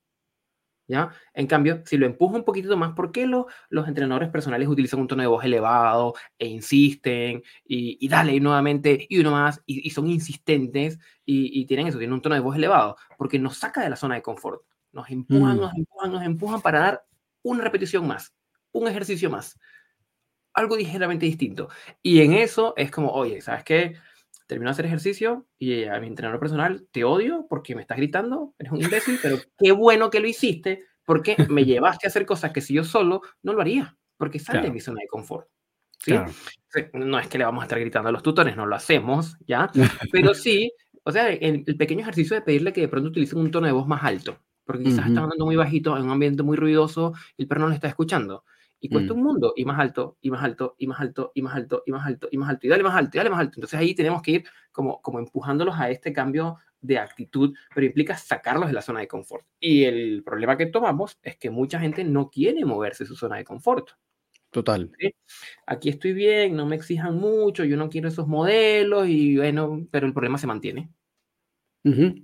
[0.88, 1.12] ¿Ya?
[1.36, 5.08] En cambio, si lo empujo un poquito más, ¿por qué los entrenadores personales utilizan un
[5.08, 10.08] tono de voz elevado e insisten y, dale y nuevamente y uno más y, son
[10.08, 12.98] insistentes y, tienen eso, tienen un tono de voz elevado?
[13.20, 15.62] Porque nos saca de la zona de confort, nos empujan, mm.
[15.62, 17.06] nos empujan, nos empujan para dar
[17.44, 18.34] una repetición más,
[18.72, 19.60] un ejercicio más,
[20.60, 21.70] algo ligeramente distinto.
[22.02, 23.96] Y en eso es como, oye, ¿sabes qué?
[24.50, 28.56] termino de hacer ejercicio y a mi entrenador personal, te odio porque me estás gritando,
[28.58, 32.52] eres un imbécil, pero qué bueno que lo hiciste porque me llevaste a hacer cosas
[32.52, 35.48] que si yo solo no lo haría, porque sale de mi zona de confort.
[36.00, 36.14] ¿sí?
[36.94, 39.70] No es que le vamos a estar gritando a los tutores, no lo hacemos, ¿ya?
[40.12, 43.52] Pero sí, o sea, el, el pequeño ejercicio de pedirle que de pronto utilicen un
[43.52, 46.58] tono de voz más alto, porque quizás están hablando muy bajito en un ambiente muy
[46.58, 48.46] ruidoso y el perro no lo está escuchando.
[48.80, 49.18] Y cuesta mm.
[49.18, 51.92] un mundo, y más alto, y más alto, y más alto, y más alto, y
[51.92, 53.54] más alto, y más alto, y dale más alto, y dale más alto.
[53.58, 58.16] Entonces ahí tenemos que ir como, como empujándolos a este cambio de actitud, pero implica
[58.16, 59.46] sacarlos de la zona de confort.
[59.60, 63.38] Y el problema que tomamos es que mucha gente no quiere moverse de su zona
[63.38, 63.90] de confort.
[64.50, 64.92] Total.
[65.68, 70.08] Aquí estoy bien, no me exijan mucho, yo no quiero esos modelos, y bueno, pero
[70.08, 70.90] el problema se mantiene.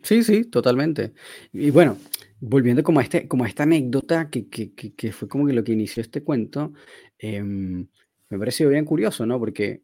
[0.04, 1.14] Sí, sí, totalmente.
[1.52, 1.98] Y bueno,
[2.40, 5.74] volviendo como a, este, como esta anécdota que, que, que, fue como que lo que
[5.74, 6.74] inició este cuento,
[7.18, 7.88] em,
[8.30, 9.40] me pareció bien curioso, ¿no?
[9.40, 9.84] Porque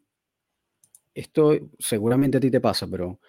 [1.14, 3.20] esto seguramente a ti te pasa, pero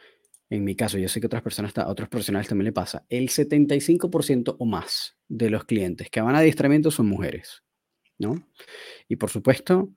[0.51, 3.07] en mi caso, yo sé que otras personas, a otros profesionales también le pasa.
[3.09, 7.63] El 75% o más de los clientes que van a adiestramiento son mujeres,
[8.19, 8.35] ¿no?
[9.09, 9.89] Y por supuesto,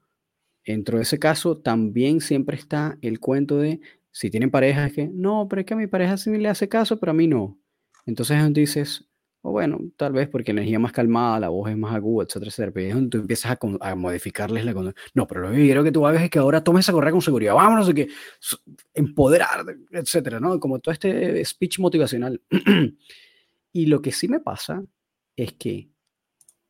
[0.66, 5.10] dentro de ese caso, también siempre está el cuento de si tienen pareja, es que
[5.10, 7.60] no, pero es que a mi pareja sí le hace caso, pero a mí no.
[8.06, 9.10] Entonces dices,
[9.48, 12.72] o bueno, tal vez porque energía más calmada, la voz es más aguda, etcétera, etcétera.
[12.74, 15.00] Pero es donde tú empiezas a, modificarles la conducta.
[15.14, 17.22] No, pero lo que quiero que tú hagas es que ahora tomes esa correa con
[17.22, 17.54] seguridad.
[17.54, 18.08] Vámonos, que
[18.96, 20.60] empoderar, etcétera, ¿no?
[20.60, 22.42] Como todo este speech motivacional.
[23.72, 24.84] y lo que sí me pasa
[25.36, 25.92] es que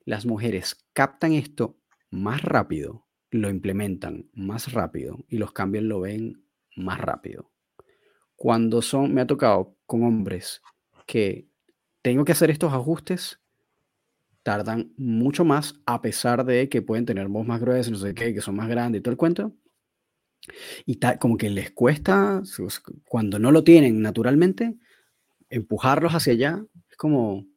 [0.04, 1.78] las mujeres captan esto
[2.10, 6.44] más rápido, lo implementan más rápido y los cambios lo ven
[6.76, 7.54] más rápido.
[8.36, 10.62] Cuando son, me ha tocado con hombres
[11.06, 11.48] que
[12.06, 13.40] tengo que hacer estos ajustes,
[14.44, 18.32] tardan mucho más, a pesar de que pueden tener voz más gruesa, no sé qué,
[18.32, 19.56] que son más grandes y todo el cuento.
[20.86, 22.44] Y como que les cuesta,
[23.08, 24.76] cuando no lo tienen naturalmente,
[25.50, 26.64] empujarlos hacia allá.
[26.92, 27.48] Es como,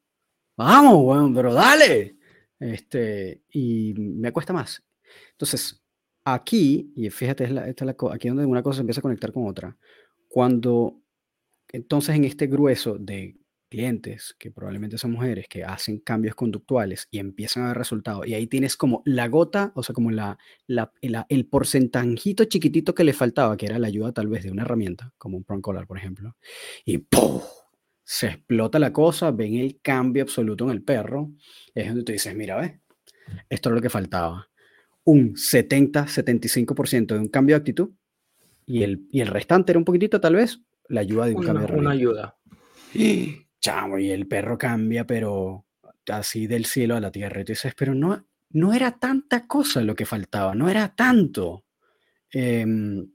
[0.57, 2.17] vamos, bueno, pero dale.
[2.59, 4.83] Este, y me cuesta más.
[5.33, 5.85] Entonces,
[6.25, 9.31] aquí, y fíjate, es esta es la, aquí donde una cosa se empieza a conectar
[9.31, 9.77] con otra.
[10.27, 11.03] Cuando,
[11.71, 13.37] entonces en este grueso de
[13.69, 18.27] clientes, que probablemente son mujeres, que hacen cambios conductuales y empiezan a ver resultados.
[18.27, 20.93] Y ahí tienes como la gota, o sea, como la, la,
[21.29, 25.13] el porcentajito chiquitito que le faltaba, que era la ayuda tal vez de una herramienta,
[25.19, 26.37] como un prong collar, por ejemplo.
[26.85, 27.41] Y ¡pum!
[28.11, 31.33] se explota la cosa, ven el cambio absoluto en el perro.
[31.75, 32.73] Es donde tú dices, mira, ¿ves?
[33.51, 34.49] Esto es lo que faltaba.
[35.05, 37.91] Un 70-75% de un cambio de actitud
[38.65, 41.67] y el, y el restante era un poquitito, tal vez, la ayuda de un cambio
[41.67, 42.39] de Una ayuda.
[43.61, 45.67] Chamo, y el perro cambia, pero
[46.07, 47.41] así del cielo a la tierra.
[47.41, 51.65] Y tú dices, pero no, no era tanta cosa lo que faltaba, no era tanto.
[52.31, 53.11] Em,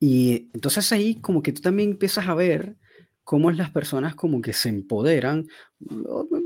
[0.00, 2.76] y entonces ahí como que tú también empiezas a ver
[3.22, 5.48] cómo las personas como que se empoderan.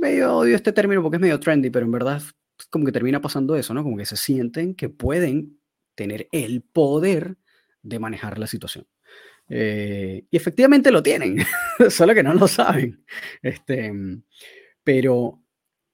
[0.00, 2.22] Medio odio este término porque es medio trendy, pero en verdad
[2.70, 3.82] como que termina pasando eso, ¿no?
[3.82, 5.60] Como que se sienten que pueden
[5.94, 7.36] tener el poder
[7.82, 8.86] de manejar la situación.
[9.48, 11.38] Eh, y efectivamente lo tienen,
[11.90, 13.04] solo que no lo saben.
[13.42, 13.92] Este,
[14.84, 15.42] pero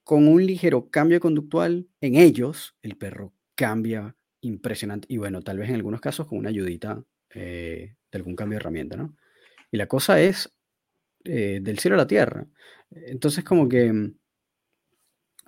[0.03, 5.07] con un ligero cambio conductual en ellos, el perro cambia impresionante.
[5.11, 8.61] Y bueno, tal vez en algunos casos con una ayudita eh, de algún cambio de
[8.61, 9.17] herramienta, ¿no?
[9.71, 10.53] Y la cosa es
[11.25, 12.47] eh, del cielo a la tierra.
[12.91, 14.13] Entonces, como que,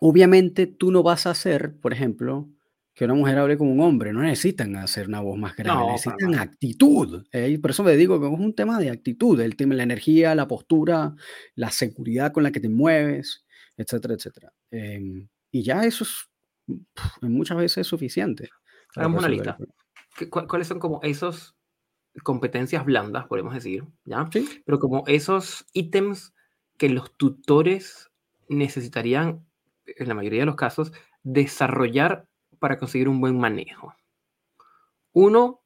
[0.01, 2.49] obviamente tú no vas a hacer, por ejemplo,
[2.97, 6.35] que una mujer hable como un hombre, no necesitan hacer una voz más grave, necesitan
[6.37, 7.27] actitud.
[7.31, 7.59] ¿eh?
[7.61, 10.49] por eso me digo que es un tema de actitud, el tema, la energía, la
[10.49, 11.15] postura,
[11.57, 13.45] la seguridad con la que te mueves,
[13.77, 14.51] etcétera, etcétera.
[14.71, 16.31] Em, y ya eso es,
[17.21, 18.49] muchas veces es suficiente.
[18.95, 19.59] Hagamos una lista.
[20.31, 21.55] ¿Cuáles son como esos
[22.23, 24.27] competencias blandas, podemos decir, ¿ya?
[24.65, 26.33] Pero como esos ítems
[26.79, 28.11] que los tutores
[28.49, 29.45] necesitarían,
[29.85, 32.27] en la mayoría de los casos, desarrollar
[32.59, 33.95] para conseguir un buen manejo.
[35.13, 35.63] Uno,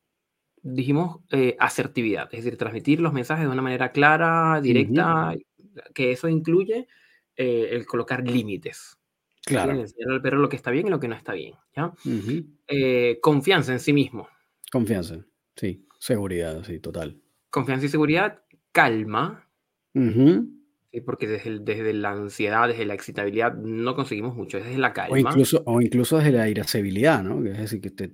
[0.62, 5.34] dijimos, eh, asertividad, es decir, transmitir los mensajes de una manera clara, directa,
[5.94, 6.86] que eso incluye
[7.36, 8.96] eh, el colocar límites.
[9.44, 9.72] Claro.
[9.72, 11.54] Enseñar al perro lo que está bien y lo que no está bien.
[11.74, 11.92] ¿ya?
[12.68, 14.28] Eh, confianza en sí mismo.
[14.70, 15.24] Confianza,
[15.56, 15.86] sí.
[15.98, 17.20] Seguridad, sí, total.
[17.50, 19.48] Confianza y seguridad, calma.
[20.92, 24.92] Sí, porque desde, desde la ansiedad, desde la excitabilidad, no conseguimos mucho, es desde la
[24.92, 25.14] calma.
[25.14, 27.44] O incluso, o incluso desde la irascibilidad, ¿no?
[27.48, 28.10] Es decir, que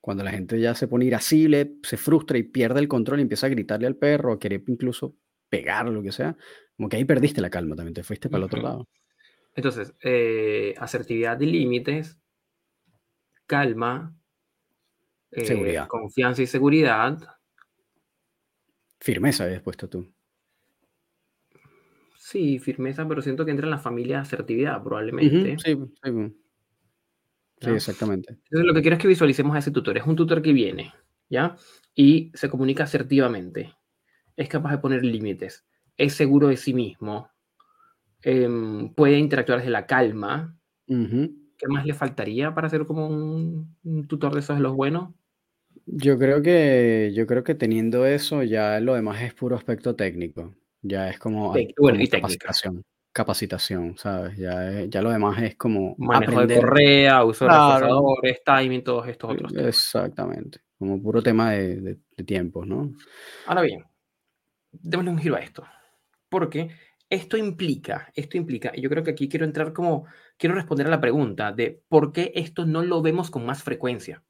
[0.00, 3.46] cuando la gente ya se pone irascible, se frustra y pierde el control y empieza
[3.46, 5.16] a gritarle al perro, a querer incluso
[5.48, 6.36] pegar lo que sea,
[6.76, 8.88] como que ahí perdiste la calma también, te fuiste para el otro lado.
[9.54, 12.18] Entonces, eh, asertividad de límites,
[13.46, 14.16] calma,
[15.30, 17.18] eh, confianza y seguridad.
[19.00, 20.12] Firmeza habías puesto tú.
[22.26, 25.56] Sí, firmeza, pero siento que entra en la familia asertividad, probablemente.
[25.58, 25.76] sí,
[27.60, 28.32] sí, exactamente.
[28.32, 29.96] Entonces, lo que quiero es que visualicemos a ese tutor.
[29.96, 30.92] Es un tutor que viene,
[31.30, 31.56] ¿ya?
[31.94, 33.72] Y se comunica asertivamente.
[34.36, 35.64] Es capaz de poner límites.
[35.96, 37.30] Es seguro de sí mismo.
[38.22, 40.58] Em, puede interactuar desde la calma.
[40.88, 45.14] ¿Qué más le faltaría para ser como un, tutor de esos de los buenos?
[45.86, 50.56] Yo creo que, yo creo que teniendo eso, ya lo demás es puro aspecto técnico.
[50.86, 51.54] Ya es como,
[52.10, 52.82] capacitación.
[53.12, 54.36] Capacitación, ¿sabes?
[54.36, 55.94] Ya, ya lo demás es como.
[55.98, 59.68] Manejo de correa, uso de reforzadores, timing, todos estos otros temas.
[59.68, 60.60] Exactamente.
[60.78, 62.92] Como puro tema de, de, de tiempos, ¿no?
[63.46, 63.84] Ahora bien,
[64.70, 65.64] démosle un giro a esto.
[66.28, 66.68] Porque
[67.08, 70.90] esto implica, esto implica, y yo creo que aquí quiero entrar como, quiero responder a
[70.90, 74.24] la pregunta de por qué esto no lo vemos con más frecuencia.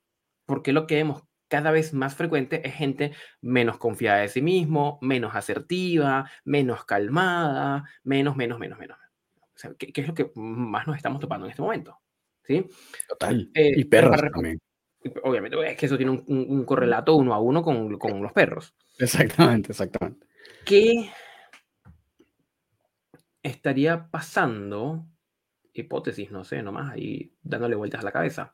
[0.45, 4.43] ¿Por qué lo que vemos cada vez más frecuente es gente menos confiada de sí
[4.43, 8.99] mismo, menos asertiva, menos calmada, menos, menos, menos, menos.
[9.39, 11.99] O sea, ¿qué, es lo que más nos estamos topando en este momento?
[12.43, 12.67] ¿Sí?
[13.09, 13.51] Total.
[13.55, 14.59] Eh, y perros también.
[15.23, 18.75] Obviamente, es que eso tiene un, un, correlato uno a uno con, con los perros.
[18.99, 20.27] Exactamente, exactamente.
[20.65, 21.11] ¿Qué
[23.43, 25.07] estaría pasando?
[25.73, 28.53] Hipótesis, no sé, nomás ahí dándole vueltas a la cabeza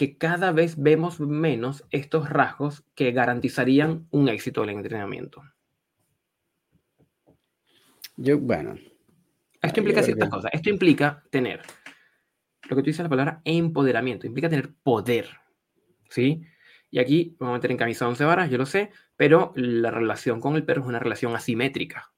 [0.00, 5.42] que cada vez vemos menos estos rasgos que garantizarían un éxito del entrenamiento.
[8.16, 8.76] Yo, bueno.
[9.60, 10.52] Esto implica ciertas cosas.
[10.54, 11.60] Esto implica tener,
[12.70, 15.28] lo que tú dices la palabra empoderamiento, implica tener poder.
[16.08, 16.46] ¿Sí?
[16.90, 20.40] Y aquí vamos a meter en camisa 11 varas, yo lo sé, pero la relación
[20.40, 22.10] con el perro es una relación asimétrica.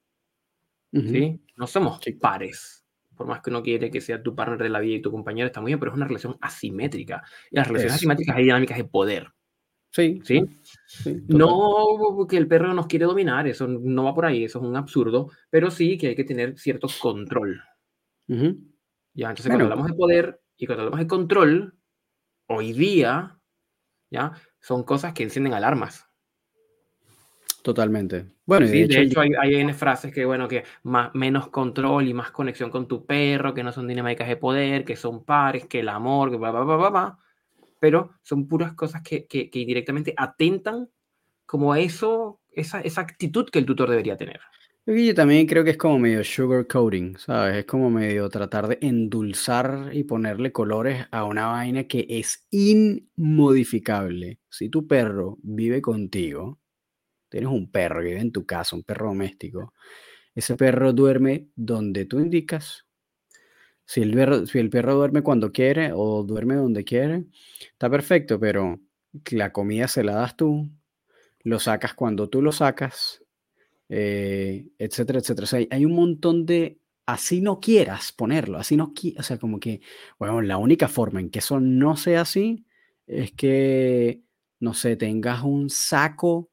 [0.92, 1.42] ¿Sí?
[1.56, 2.81] No somos pares
[3.22, 5.46] por más que uno quiere que sea tu partner de la vida y tu compañero,
[5.46, 7.22] está muy bien, pero es una relación asimétrica.
[7.52, 9.28] Y las relaciones asimétricas hay dinámicas de poder.
[9.90, 10.20] Sí.
[10.24, 10.42] ¿Sí?
[11.28, 14.74] no que el perro nos quiere dominar, eso no va por ahí, eso es un
[14.74, 17.62] absurdo, pero sí que hay que tener cierto control.
[18.26, 21.78] Ya, entonces cuando hablamos de poder y cuando hablamos de control,
[22.48, 23.38] hoy día,
[24.10, 26.08] ya, son cosas que encienden alarmas.
[27.62, 28.26] Totalmente.
[28.44, 32.70] Bueno, de, hecho, hay, hay frases que, bueno, que más, menos control y más conexión
[32.70, 36.30] con tu perro, que no son dinámicas de poder, que son pares, que el amor,
[36.30, 37.18] que bla, bla, bla, bla,
[37.78, 40.88] pero son puras cosas que, que, que directamente atentan
[41.46, 44.40] como a eso, esa, esa actitud que el tutor debería tener.
[44.84, 47.58] Yo también creo que es como medio sugar coating, ¿sabes?
[47.58, 54.40] Es como medio tratar de endulzar y ponerle colores a una vaina que es inmodificable.
[54.48, 56.61] Si tu perro vive contigo,
[57.32, 59.72] tienes un perro que vive en tu casa, un perro doméstico,
[60.34, 62.86] ese perro duerme donde tú indicas.
[63.86, 67.24] Si el, perro, si el perro duerme cuando quiere o duerme donde quiere,
[67.70, 68.80] está perfecto, pero
[69.30, 70.70] la comida se la das tú,
[71.42, 73.24] lo sacas cuando tú lo sacas,
[73.88, 75.66] eh, etcétera, etcétera.
[75.70, 79.80] Hay un montón de, así no quieras ponerlo, así no o sea, como que,
[80.18, 82.66] bueno, la única forma en que eso no sea así
[83.06, 84.22] es que,
[84.60, 86.51] no sé, tengas un saco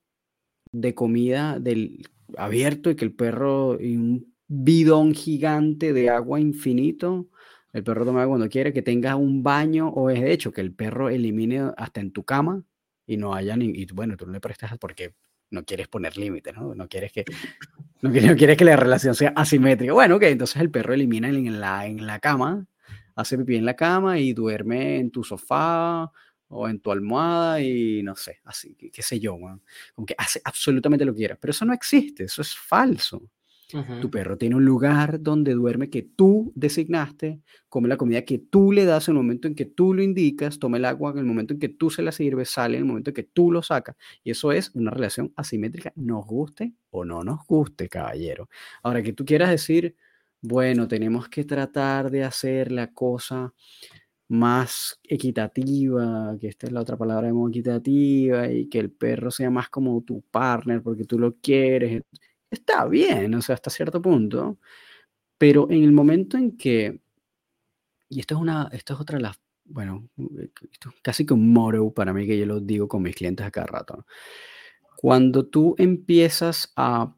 [0.72, 2.02] de comida del,
[2.38, 7.30] abierto y que el perro y un bidón gigante de agua infinito,
[7.74, 10.62] el perro toma agua cuando quiere, que tenga un baño o es de hecho que
[10.62, 12.64] el perro elimine hasta en tu cama
[13.06, 15.14] y no haya ni, y bueno, tú no le prestas porque
[15.52, 16.76] no quieres poner límites, ¿no?
[16.76, 17.26] No quieres que
[18.02, 19.92] No quieres que la relación sea asimétrica.
[19.92, 22.66] Bueno, ok, entonces el perro elimina en la, en la cama,
[23.14, 26.10] hace pipí en la cama y duerme en tu sofá
[26.50, 31.06] o en tu almohada y no sé, así, qué, sé yo, como que hace absolutamente
[31.06, 31.38] lo que quieras.
[31.40, 33.22] Pero eso no existe, eso es falso.
[34.02, 38.72] Tu perro tiene un lugar donde duerme que tú designaste, come la comida que tú
[38.72, 41.26] le das en el momento en que tú lo indicas, toma el agua en el
[41.26, 43.62] momento en que tú se la sirves, sale en el momento en que tú lo
[43.62, 43.96] sacas.
[44.24, 48.50] Y eso es una relación asimétrica, nos guste o no nos guste, caballero.
[48.82, 49.96] Ahora que tú quieras decir,
[50.42, 53.54] bueno, tenemos que tratar de hacer la cosa
[54.30, 59.32] más equitativa, que esta es la otra palabra de modo equitativa, y que el perro
[59.32, 62.04] sea más como tu partner porque tú lo quieres
[62.52, 64.60] está bien, o sea, hasta cierto punto,
[65.38, 67.02] pero en el momento en que,
[68.10, 70.10] y esto es, una, esto es otra de las, bueno,
[70.72, 73.46] esto es casi que un moro para mí que yo lo digo con mis clientes
[73.46, 74.06] a cada rato,
[74.98, 77.16] cuando tú empiezas a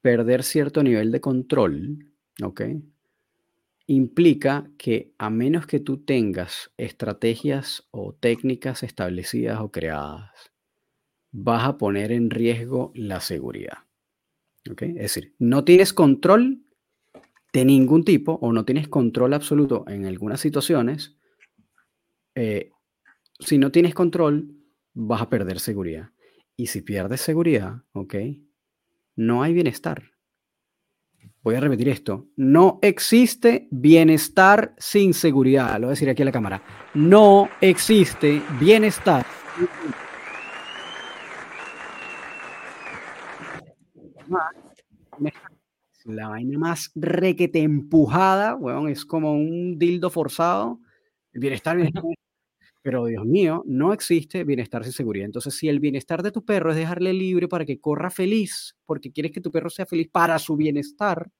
[0.00, 2.62] perder cierto nivel de control, ¿ok?
[3.90, 10.52] Implica que a menos que tú tengas estrategias o técnicas establecidas o creadas,
[11.32, 13.78] vas a poner en riesgo la seguridad.
[14.64, 16.62] Es decir, no tienes control
[17.52, 21.16] de ningún tipo o no tienes control absoluto en algunas situaciones.
[22.34, 22.70] Eh,
[23.40, 24.54] si no tienes control,
[24.92, 26.10] vas a perder seguridad.
[26.56, 28.16] Y si pierdes seguridad, ¿ok?
[29.16, 30.10] No hay bienestar.
[31.42, 32.26] Voy a repetir esto.
[32.36, 35.74] No existe bienestar sin seguridad.
[35.74, 36.62] Lo voy a decir aquí a la cámara.
[36.94, 39.24] No existe bienestar
[46.04, 50.80] la vaina más requete empujada, weón, es como un dildo forzado.
[51.32, 52.02] bienestar, bienestar.
[52.88, 55.26] Pero Dios mío, no existe bienestar sin seguridad.
[55.26, 59.12] Entonces, si el bienestar de tu perro es dejarle libre para que corra feliz, porque
[59.12, 61.30] quieres que tu perro sea feliz para su bienestar,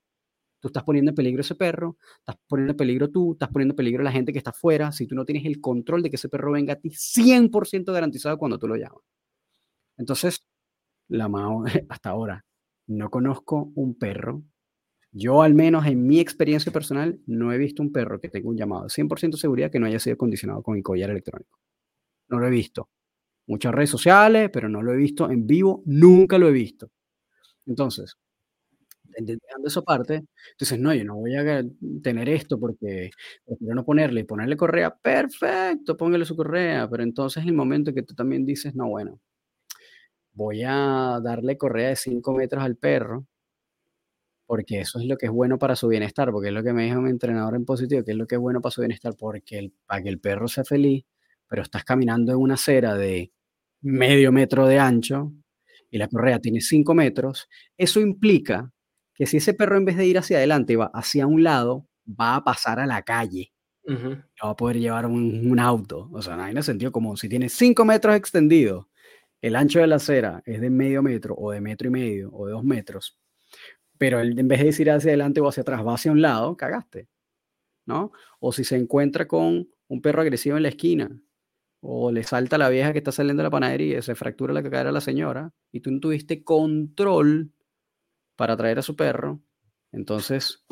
[0.61, 3.76] tú estás poniendo en peligro ese perro, estás poniendo en peligro tú, estás poniendo en
[3.76, 6.16] peligro a la gente que está afuera, si tú no tienes el control de que
[6.16, 9.02] ese perro venga a ti 100% garantizado cuando tú lo llamas.
[9.96, 10.46] Entonces,
[11.08, 12.44] la mano hasta ahora,
[12.88, 14.42] no conozco un perro.
[15.12, 18.57] Yo, al menos en mi experiencia personal, no he visto un perro que tenga un
[18.57, 21.59] llamado de 100% seguridad que no haya sido condicionado con el collar electrónico.
[22.29, 22.90] No lo he visto.
[23.47, 26.90] Muchas redes sociales, pero no lo he visto en vivo, nunca lo he visto.
[27.66, 28.16] Entonces,
[29.18, 31.64] dejando eso aparte, entonces, no, yo no voy a
[32.03, 33.11] tener esto porque
[33.47, 37.97] prefiero no ponerle, ponerle correa, perfecto, póngale su correa, pero entonces es el momento en
[37.97, 39.21] que tú también dices, no, bueno,
[40.33, 43.27] voy a darle correa de 5 metros al perro,
[44.48, 46.87] porque eso es lo que es bueno para su bienestar, porque es lo que me
[46.87, 49.58] dijo mi entrenador en positivo, que es lo que es bueno para su bienestar, porque
[49.58, 51.04] el, para que el perro sea feliz,
[51.46, 53.30] pero estás caminando en una acera de
[53.82, 55.34] medio metro de ancho
[55.90, 58.72] y la correa tiene 5 metros, eso implica
[59.12, 62.37] que si ese perro en vez de ir hacia adelante va hacia un lado, va
[62.37, 63.52] a pasar a la calle.
[63.87, 66.08] No va a poder llevar un, auto.
[66.12, 67.18] O sea, no hay sentido común.
[67.18, 68.87] Si tiene 5 metros extendidos
[69.40, 72.46] el ancho de la acera es de medio metro o de metro y medio o
[72.46, 73.18] de dos metros,
[73.98, 76.56] pero él, en vez de ir hacia adelante o hacia atrás, va hacia un lado,
[76.56, 77.08] cagaste,
[77.87, 78.12] ¿no?
[78.40, 81.20] O si se encuentra con un perro agresivo en la esquina,
[81.80, 84.90] o le salta la vieja que está saliendo de la panadería, se fractura la cadera
[84.90, 87.52] a la señora, y tú no tuviste control
[88.37, 89.42] para traer a su perro,
[89.92, 90.64] entonces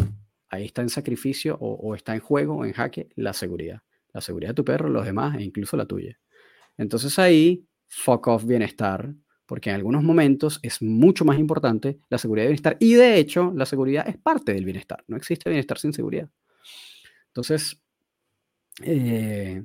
[0.48, 3.82] ahí está en sacrificio o, o está en juego, en jaque, la seguridad.
[4.12, 6.18] La seguridad de tu perro, los demás e incluso la tuya.
[6.78, 9.14] Entonces ahí fuck off bienestar,
[9.46, 12.76] porque en algunos momentos es mucho más importante la seguridad y bienestar.
[12.80, 15.04] Y de hecho, la seguridad es parte del bienestar.
[15.06, 16.28] No existe bienestar sin seguridad.
[17.28, 17.80] Entonces,
[18.82, 19.62] eh,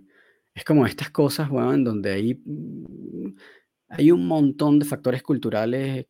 [0.53, 3.35] es como estas cosas, bueno, en donde hay, mm,
[3.89, 6.05] hay un montón de factores culturales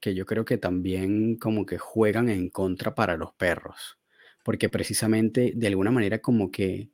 [0.00, 3.98] que yo creo que también como que juegan en contra para los perros,
[4.44, 6.90] porque precisamente de alguna manera como que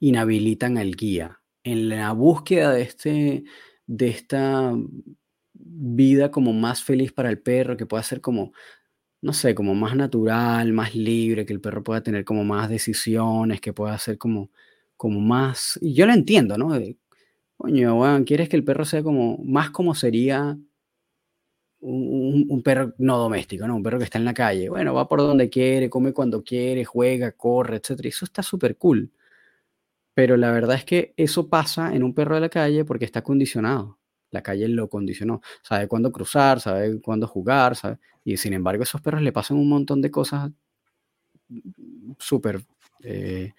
[0.00, 3.44] inhabilitan al guía en la búsqueda de, este,
[3.86, 4.72] de esta
[5.58, 8.52] vida como más feliz para el perro, que pueda ser como,
[9.22, 13.60] no sé, como más natural, más libre, que el perro pueda tener como más decisiones,
[13.60, 14.50] que pueda ser como,
[14.96, 16.78] como más, y yo lo entiendo, ¿no?
[17.56, 20.58] coño, bueno, quieres que el perro sea como, más como sería
[21.80, 23.76] un, un, perro no doméstico, ¿no?
[23.76, 24.68] Un perro que está en la calle.
[24.68, 28.06] Bueno, va por donde quiere, come cuando quiere, juega, corre, etc.
[28.06, 29.10] Eso está súper cool.
[30.14, 33.22] Pero la verdad es que eso pasa en un perro de la calle porque está
[33.22, 33.95] condicionado.
[34.30, 35.40] La calle lo condicionó.
[35.62, 37.98] Sabe cuándo cruzar, sabe cuándo jugar, sabe.
[38.24, 40.50] Y sin embargo, esos perros le pasan un montón de cosas
[42.18, 42.62] súper,
[43.02, 43.52] eh,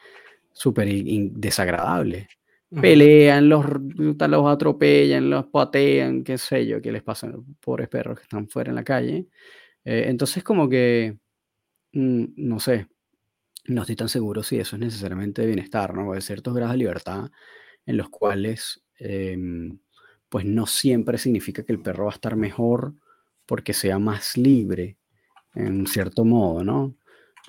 [0.54, 0.88] súper
[1.34, 2.28] desagradables.
[2.82, 3.66] pelean, los,
[3.98, 8.24] los atropellan, los patean, qué sé yo, qué les pasa a los pobres perros que
[8.24, 9.28] están fuera en la calle.
[9.86, 11.18] Eh, entonces, como que,
[11.94, 12.88] mm, no sé,
[13.68, 16.14] no estoy tan seguro si eso es necesariamente de bienestar, ¿no?
[16.14, 17.32] Hay ciertos grados de libertad
[17.86, 19.80] en los cuales, em,
[20.30, 22.94] pues no siempre significa que el perro va a estar mejor
[23.46, 24.98] porque sea más libre,
[25.56, 26.96] en cierto modo, ¿no?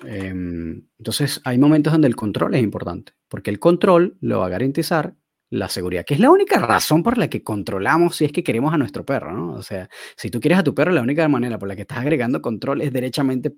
[0.05, 4.49] Em, entonces, hay momentos donde el control es importante, porque el control lo va a
[4.49, 5.15] garantizar
[5.49, 8.73] la seguridad, que es la única razón por la que controlamos si es que queremos
[8.73, 9.53] a nuestro perro, ¿no?
[9.53, 11.97] O sea, si tú quieres a tu perro, la única manera por la que estás
[11.97, 13.53] agregando control es derechamente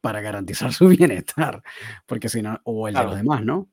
[0.00, 1.62] para garantizar su bienestar,
[2.06, 3.70] porque si no, o el de los demás, ¿no?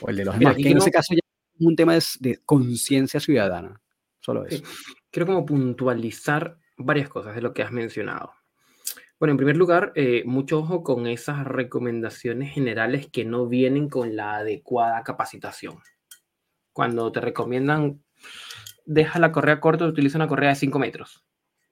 [0.00, 1.20] O el de los demás, que en ese caso ya
[1.58, 3.80] es un tema de, conciencia ciudadana,
[4.24, 4.64] solo eso.
[5.10, 8.32] Quiero como puntualizar varias cosas de lo que has mencionado.
[9.18, 14.16] Bueno, en primer lugar, eh, mucho ojo con esas recomendaciones generales que no vienen con
[14.16, 15.78] la adecuada capacitación.
[16.72, 18.02] Cuando te recomiendan,
[18.84, 21.24] deja la correa corta, utiliza una correa de 5 metros.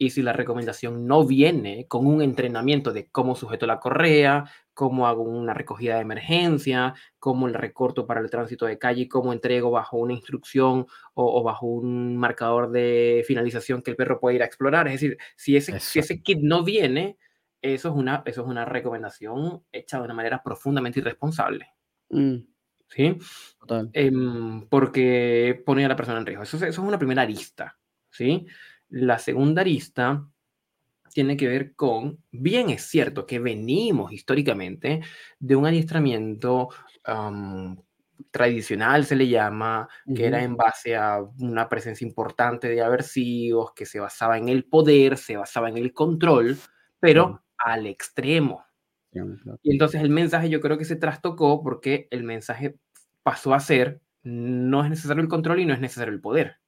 [0.02, 5.06] Y si la recomendación no viene con un entrenamiento de cómo sujeto la correa, cómo
[5.06, 9.70] hago una recogida de emergencia, cómo el recorto para el tránsito de calle, cómo entrego
[9.70, 14.46] bajo una instrucción o, bajo un marcador de finalización que el perro puede ir a
[14.46, 14.88] explorar.
[14.88, 17.16] Es decir, si ese, si ese kit no viene,
[17.60, 21.68] eso es, una, eso es una recomendación hecha de una manera profundamente irresponsable.
[22.10, 22.38] Mm.
[22.88, 23.18] ¿Sí?
[23.60, 23.88] Total.
[23.92, 26.42] Em, porque pone a la persona en riesgo.
[26.42, 27.78] Eso, eso es una primera arista.
[28.10, 28.46] ¿Sí?
[28.92, 30.28] La segunda arista
[31.14, 35.00] tiene que ver con, bien es cierto que venimos históricamente
[35.38, 36.68] de un adiestramiento
[38.30, 43.86] tradicional, se le llama, que era en base a una presencia importante de aversivos, que
[43.86, 46.58] se basaba en el poder, se basaba en el control,
[47.00, 48.64] pero al extremo.
[49.62, 52.76] Y entonces el mensaje yo creo que se trastocó porque el mensaje
[53.22, 56.61] pasó a ser, no es necesario el control y no es necesario el poder.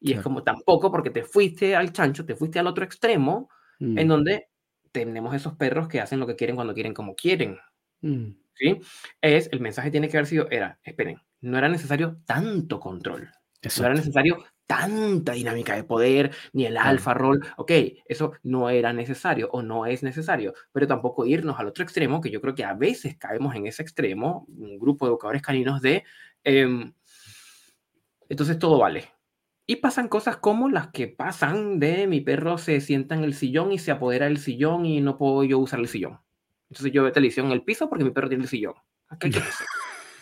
[0.00, 3.48] Y es como tampoco porque te fuiste al chancho, te fuiste al otro extremo,
[3.80, 4.08] en mm.
[4.08, 4.48] donde
[4.92, 7.58] tenemos esos perros que hacen lo que quieren cuando quieren, como quieren.
[8.00, 8.30] Mm.
[8.54, 8.80] ¿Sí?
[9.20, 13.30] Es, el mensaje tiene que haber sido, era, esperen, no era necesario tanto control.
[13.62, 17.44] No era necesario tanta dinámica de poder, ni el alfa rol.
[17.56, 17.72] Ok,
[18.06, 22.30] eso no era necesario o no es necesario, pero tampoco irnos al otro extremo, que
[22.30, 26.04] yo creo que a veces caemos en ese extremo, un grupo de educadores caninos de,
[26.44, 26.92] em,
[28.28, 29.08] entonces todo vale.
[29.70, 33.70] Y pasan cosas como las que pasan de mi perro se sienta en el sillón
[33.70, 36.20] y se apodera del sillón y no puedo yo usar el sillón.
[36.70, 38.72] Entonces yo veo televisión en el piso porque mi perro tiene el sillón.
[39.20, 39.40] ¿Qué, qué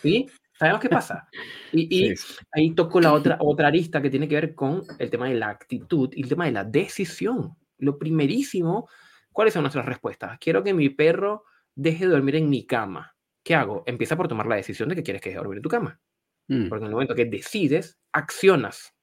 [0.01, 0.27] ¿Sí?
[0.51, 1.29] ¿Sabemos qué pasa?
[1.71, 2.13] Y,
[2.51, 5.47] ahí toco la otra, otra arista que tiene que ver con el tema de la
[5.47, 7.55] actitud y el tema de la decisión.
[7.77, 8.89] Lo primerísimo,
[9.31, 10.37] ¿cuáles son nuestras respuestas?
[10.39, 13.15] Quiero que mi perro deje de dormir en mi cama.
[13.43, 13.83] ¿Qué hago?
[13.85, 16.01] Empieza por tomar la decisión de que quieres que deje de dormir en tu cama.
[16.49, 16.67] Mm.
[16.67, 18.96] Porque en el momento que decides, accionas.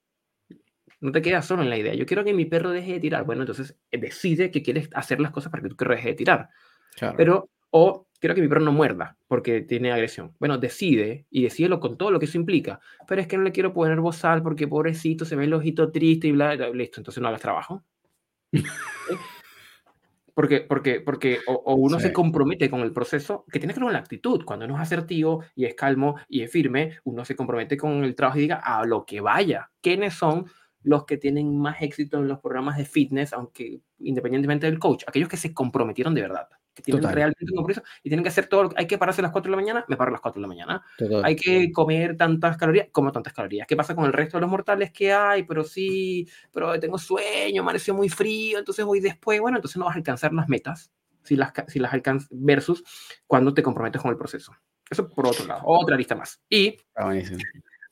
[1.00, 1.94] No te quedas solo en la idea.
[1.94, 3.24] Yo quiero que mi perro deje de tirar.
[3.24, 6.14] Bueno, entonces eh, decide que quieres hacer las cosas para que tu perro deje de
[6.14, 6.48] tirar.
[7.16, 10.34] Pero, o quiero que mi perro no muerda porque tiene agresión.
[10.38, 12.80] Bueno, decide y decídelo con todo lo que eso implica.
[13.06, 16.28] Pero es que no le quiero poner bozal porque pobrecito se ve el ojito triste
[16.28, 17.00] y bla, bla listo.
[17.00, 17.84] Entonces no hagas trabajo.
[20.34, 23.92] Porque, porque, porque o, uno se compromete con el proceso, que tiene que ver con
[23.92, 24.44] la actitud.
[24.44, 28.16] Cuando uno es asertivo y es calmo y es firme, uno se compromete con el
[28.16, 29.70] trabajo y diga a lo que vaya.
[29.80, 30.46] ¿Quiénes son
[30.84, 35.28] los que tienen más éxito en los programas de fitness, aunque independientemente del coach, aquellos
[35.28, 38.70] que se comprometieron de verdad, que tienen realmente un compromiso y tienen que hacer todo,
[38.76, 40.42] hay que pararse a las 4 de la mañana, me paro a las 4 de
[40.42, 40.82] la mañana.
[41.22, 43.66] Hay que comer tantas calorías, como tantas calorías.
[43.66, 45.44] ¿Qué pasa con el resto de los mortales que hay?
[45.44, 49.94] Pero sí, pero tengo sueño, amaneció muy frío, entonces voy después, bueno, entonces no vas
[49.94, 52.84] a alcanzar las metas si las, si las alcanzas versus
[53.26, 54.52] cuando te comprometes con el proceso.
[54.90, 56.42] Eso por otro lado, otra lista más.
[56.50, 56.76] Y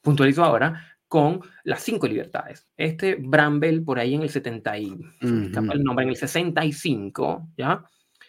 [0.03, 2.67] puntualizo ahora con las cinco libertades.
[2.75, 5.53] Este Bramble por ahí en el 70 y, el
[5.85, 7.85] nombre, en el 65, ¿ya?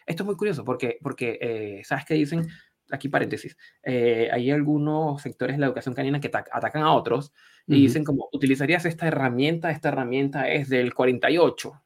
[0.05, 2.45] Esto es muy curioso porque, porque eh, ¿sabes qué dicen?
[2.91, 7.31] Aquí paréntesis, eh, hay algunos sectores de la educación canina que atacan a otros
[7.67, 11.81] y dicen como, utilizarías esta herramienta, esta herramienta es del 48.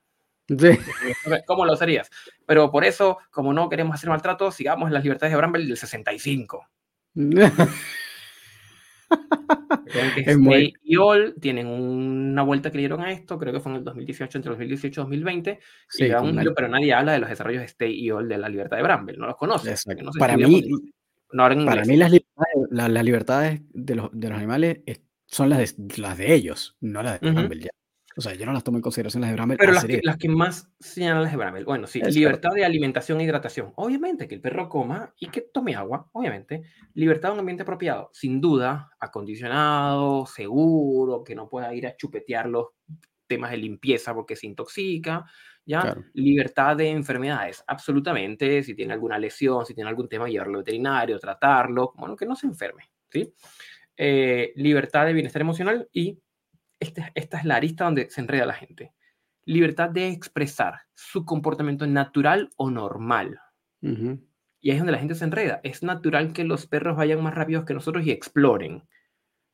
[0.47, 0.55] Sí.
[1.45, 2.09] ¿Cómo lo usarías?
[2.47, 6.67] Pero por eso, como no queremos hacer maltrato, sigamos las libertades de Bramble del 65.
[10.15, 13.77] Stay y All tienen una vuelta que le dieron a esto, creo que fue en
[13.79, 15.59] el 2018, entre 2018 y 2020,
[16.55, 19.17] pero nadie habla de los desarrollos de Stay y All de la libertad de Bramble,
[19.17, 19.75] no los conoce.
[20.19, 20.69] para mí,
[21.29, 22.87] para mí las libertades, las,
[23.73, 24.81] de, los, de, los, animales
[25.25, 27.69] son las de, las de ellos, no las de Bramble ya.
[28.17, 29.57] O sea, yo no las tomo en consideración las de Bramble.
[29.57, 31.63] Pero las que, las que más señalan las de Bramble.
[31.63, 33.73] Bueno, sí, Es libertad de alimentación e hidratación.
[33.75, 36.63] Obviamente que el perro coma y que tome agua, obviamente.
[36.95, 42.47] Libertad de un ambiente apropiado, sin duda, acondicionado, seguro, que no pueda ir a chupetear
[42.47, 42.69] los
[43.27, 45.23] temas de limpieza porque se intoxica,
[45.63, 45.81] ¿ya?
[45.81, 46.03] Claro.
[46.13, 48.63] Libertad de enfermedades, absolutamente.
[48.63, 52.35] Si tiene alguna lesión, si tiene algún tema, llevarlo al veterinario, tratarlo, bueno, que no
[52.35, 53.31] se enferme, ¿sí?
[53.95, 56.17] Eh, libertad de bienestar emocional y
[56.79, 58.93] esta, esta es la arista donde se enreda la gente.
[59.45, 63.39] Libertad de expresar su comportamiento natural o normal.
[63.81, 65.61] Y ahí es donde la gente se enreda.
[65.63, 68.83] Es natural que los perros vayan más rápidos que nosotros y exploren.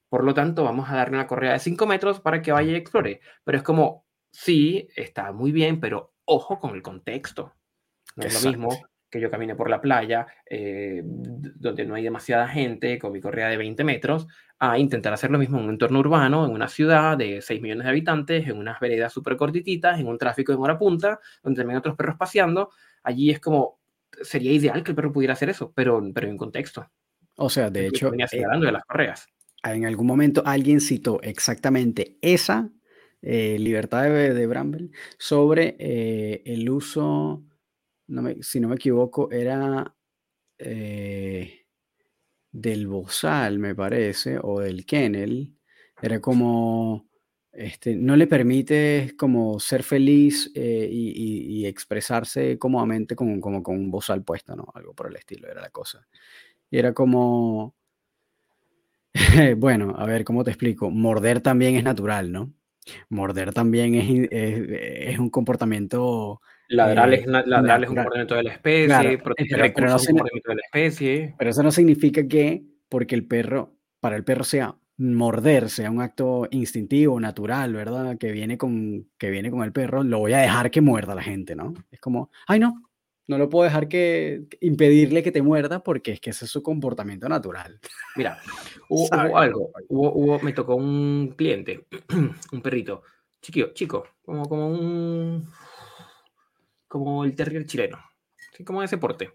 [0.10, 2.76] Por lo tanto, vamos a darle una correa de 5 metros para que vaya y
[2.76, 3.20] explore.
[3.44, 7.54] Pero es como, sí, está muy bien, pero ojo con el contexto.
[8.16, 8.70] No es lo mismo
[9.10, 13.48] que yo camine por la playa, eh, donde no hay demasiada gente, con mi correa
[13.48, 14.28] de 20 metros,
[14.72, 17.84] a intentar hacer lo mismo en un entorno urbano, en una ciudad de 6 millones
[17.86, 21.76] de habitantes, en unas veredas súper cortititas, en un tráfico en hora punta, donde también
[21.76, 22.70] hay otros perros paseando.
[23.04, 23.80] Allí es como,
[24.22, 26.90] sería ideal que el perro pudiera hacer eso, pero, pero en contexto.
[27.36, 29.28] O sea, de hecho, venía eh, de las correas.
[29.64, 32.70] en algún momento alguien citó exactamente esa
[33.22, 37.44] eh, libertad de, de Bramble sobre eh, el uso,
[38.08, 39.96] no me- si no me equivoco, era
[40.60, 41.63] eh,
[42.54, 45.56] del bozal, me parece, o del kennel.
[46.02, 47.08] Era como,
[47.54, 53.92] este, no le permite como ser feliz eh, y, expresarse cómodamente con, como con un
[53.92, 54.68] bozal puesto, ¿no?
[54.76, 56.08] Algo por el estilo, era la cosa.
[56.72, 57.76] Y era como...
[59.58, 60.90] Bueno, a ver, ¿cómo te explico?
[60.90, 62.54] Morder también es natural, ¿no?
[63.10, 66.42] Morder también es- es un comportamiento,
[66.76, 70.06] Ladrar eh, es, un comportamiento de la especie, Claro, proteger pero- pero no recursos es
[70.06, 71.36] se un ne- comportamiento de la especie.
[71.38, 76.02] pero eso no significa que porque el perro, para el perro sea morder, sea un
[76.02, 78.18] acto instintivo, natural, ¿verdad?
[78.18, 81.16] Que viene con, que viene con el perro, lo voy a dejar que muerda a
[81.16, 81.74] la gente, ¿no?
[81.92, 82.80] Es como, ay, no,
[83.28, 86.62] no lo puedo dejar que impedirle que te muerda porque es que ese es su
[86.62, 87.80] comportamiento natural.
[88.16, 88.38] Mira,
[88.90, 91.88] hubo, algo, hubo, hubo- me tocó un cliente,
[92.52, 93.02] un perrito,
[93.42, 95.48] chiquillo, chico, como, como un,
[96.94, 97.98] como el terrier chileno,
[98.56, 98.64] ¿sí?
[98.64, 99.32] como ese porte,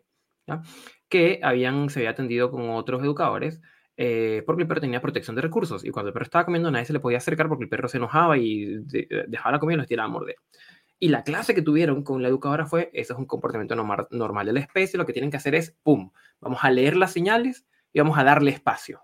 [0.46, 0.62] ¿ya?
[1.08, 3.60] que habían, se había atendido con otros educadores
[3.96, 6.84] eh, porque el perro tenía protección de recursos y cuando el perro estaba comiendo nadie
[6.86, 9.78] se le podía acercar porque el perro se enojaba y de- dejaba la comida y
[9.78, 10.36] los tiraba a morder.
[11.00, 14.46] Y la clase que tuvieron con la educadora fue, eso es un comportamiento normal, normal
[14.46, 17.66] de la especie, lo que tienen que hacer es, ¡pum!, vamos a leer las señales
[17.92, 19.00] y vamos a darle espacio.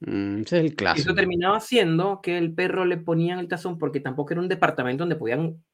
[0.00, 1.14] Mm, ese es el Y eso clásico.
[1.14, 5.16] terminaba siendo que el perro le ponían el tazón porque tampoco era un departamento donde
[5.16, 5.64] podían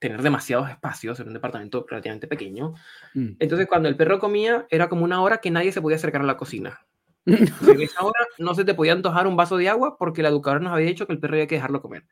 [0.00, 2.74] tener demasiados espacios, era un departamento relativamente pequeño.
[3.14, 3.34] Mm.
[3.38, 6.26] Entonces cuando el perro comía era como una hora que nadie se podía acercar a
[6.26, 6.84] la cocina.
[7.76, 10.58] En esa hora no se te podía antojar un vaso de agua porque la educadora
[10.60, 12.06] nos había dicho que el perro había que dejarlo comer.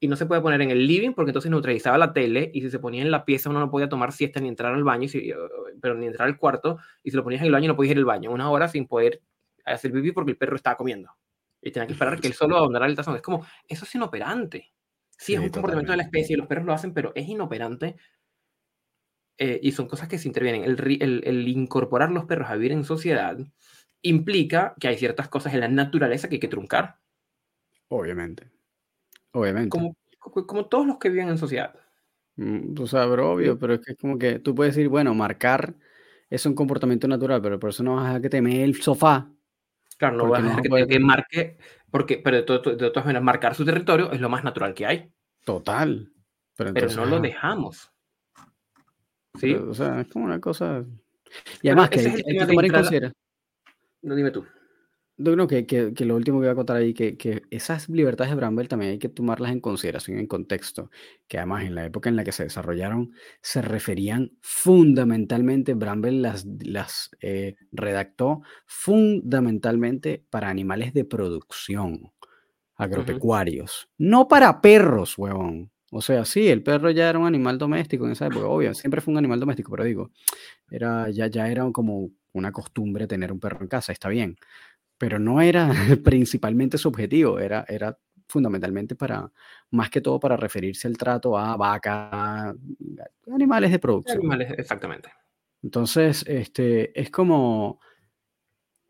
[0.00, 2.70] Y no se puede poner en el living porque entonces neutralizaba la tele y si
[2.70, 5.08] se ponía en la pieza uno no podía tomar siesta ni entrar al baño, y
[5.08, 5.32] si-
[5.80, 7.98] pero ni entrar al cuarto y si lo ponías en el baño no podías ir
[7.98, 8.32] al baño.
[8.32, 9.20] Una hora sin poder
[9.64, 11.10] hacer pipí porque el perro estaba comiendo.
[11.60, 13.14] Y tenía que esperar que él solo abandonara el tazón.
[13.16, 14.72] Es como, eso es inoperante.
[15.18, 16.04] Sí, es Sí, un comportamiento de la totalmente.
[16.04, 17.96] especie y los perros lo hacen, pero es inoperante.
[19.38, 20.64] eh, y son cosas que se intervienen.
[20.64, 23.38] El, el- el incorporar los perros a vivir en sociedad
[24.02, 26.98] implica que hay ciertas cosas en la naturaleza que hay que truncar,
[27.90, 28.50] Obviamente.
[29.32, 29.88] Obviamente.
[30.18, 31.74] como, como todos los que viven en sociedad.
[32.36, 35.14] Mm, O sea, pero obvio, pero es que es como que tú puedes decir, bueno,
[35.14, 35.76] marcar
[36.30, 39.30] es un comportamiento natural, pero por eso no vas a que te mee el sofá.
[40.02, 41.56] Claro, no vas a dejar que, que marque,
[41.92, 44.84] porque, pero de, to- de todas maneras, marcar su territorio es lo más natural que
[44.84, 45.12] hay,
[45.44, 46.10] Total.
[46.56, 47.92] Pero, no lo dejamos.
[49.38, 49.52] ¿Sí?
[49.54, 50.84] pero, o sea, es como una cosa.
[51.62, 53.12] Y además que hay, que- hay tomar en consideración.
[54.02, 54.44] No, dime tú.
[55.18, 58.30] Creo que, que- que lo último que voy a contar ahí, que, que esas libertades
[58.30, 60.90] de Bramble también hay que tomarlas en consideración en contexto,
[61.28, 66.46] que además en la época en la que se desarrollaron se referían fundamentalmente, Bramble las,
[66.64, 72.10] las eh, redactó fundamentalmente para animales de producción,
[72.76, 75.70] agropecuarios, no para perros, huevón.
[75.90, 79.00] O sea, sí, el perro ya era un animal doméstico en esa época, obvio, siempre
[79.02, 80.10] fue un animal doméstico, pero digo,
[80.70, 84.36] era, ya, ya era como una costumbre tener un perro en casa, está bien
[85.02, 85.68] pero no era
[86.04, 87.98] principalmente su objetivo, era, era
[88.28, 89.28] fundamentalmente para,
[89.72, 92.54] más que todo para referirse al trato a vaca,
[93.34, 94.18] animales de producción.
[94.18, 95.10] Animales, exactamente.
[95.60, 97.80] Entonces, este, es como,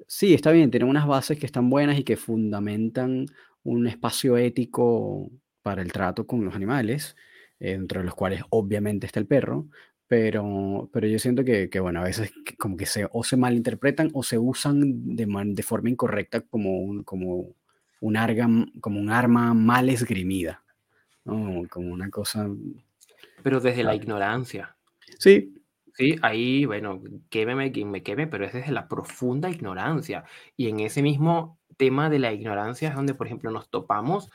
[0.06, 3.24] sí, está bien, tienen unas bases que están buenas y que fundamentan
[3.62, 5.30] un espacio ético
[5.62, 7.16] para el trato con los animales,
[7.58, 9.70] eh, dentro de los cuales obviamente está el perro,
[10.12, 14.10] pero, pero yo siento que, que, bueno, a veces como que se, o se malinterpretan
[14.12, 17.54] o se usan de, man- de forma incorrecta como un, como
[18.02, 18.46] un, arga,
[18.82, 20.62] como un arma mal esgrimida.
[21.24, 22.46] como una cosa...
[23.42, 24.76] Pero desde la ignorancia.
[25.18, 25.54] Sí.
[25.94, 30.24] Sí, ahí, bueno, quémeme quien me queme, pero es desde la profunda ignorancia.
[30.58, 34.30] Y en ese mismo tema de la ignorancia es donde, por ejemplo, nos topamos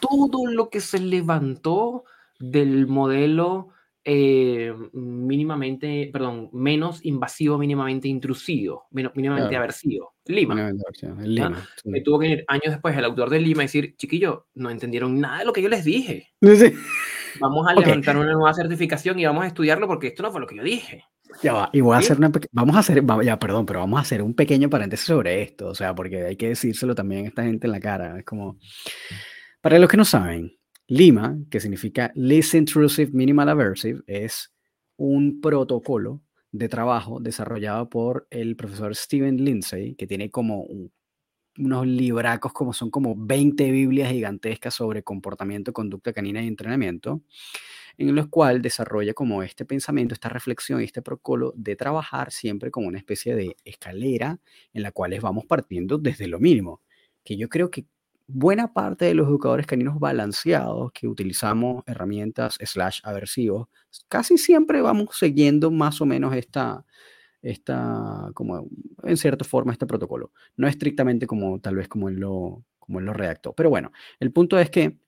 [0.00, 2.02] todo lo que se levantó
[2.40, 3.68] del modelo
[4.08, 10.14] eh, mínimamente, perdón, menos invasivo, mínimamente intrusivo, mínimamente aversivo.
[10.26, 10.70] Lima.
[11.24, 14.70] Lima Que tuvo que ir años después el autor de Lima y decir, chiquillo, no
[14.70, 16.28] entendieron nada de lo que yo les dije.
[17.40, 20.46] Vamos a levantar una nueva certificación y vamos a estudiarlo porque esto no fue lo
[20.46, 21.02] que yo dije.
[21.42, 24.02] Ya va, y voy a hacer una vamos a hacer, ya perdón, pero vamos a
[24.02, 27.42] hacer un pequeño paréntesis sobre esto, o sea, porque hay que decírselo también a esta
[27.42, 28.56] gente en la cara, es como,
[29.60, 30.56] para los que no saben,
[30.88, 34.54] Lima, que significa Least Intrusive Minimal Aversive, es
[34.96, 36.22] un protocolo
[36.52, 40.64] de trabajo desarrollado por el profesor Steven Lindsay, que tiene como
[41.58, 47.22] unos libracos, como son como 20 Biblias gigantescas sobre comportamiento, conducta canina y entrenamiento,
[47.98, 52.70] en los cuales desarrolla como este pensamiento, esta reflexión y este protocolo de trabajar siempre
[52.70, 54.38] como una especie de escalera
[54.72, 56.82] en la cual vamos partiendo desde lo mínimo,
[57.24, 57.86] que yo creo que
[58.26, 63.68] buena parte de los educadores caninos balanceados que utilizamos herramientas slash aversivos,
[64.08, 66.84] casi siempre vamos siguiendo más o menos esta,
[67.42, 68.68] esta, como
[69.04, 70.32] en cierta forma, este protocolo.
[70.56, 73.52] No estrictamente como tal vez como él lo, como él lo redactó.
[73.52, 74.98] Pero bueno, el punto es que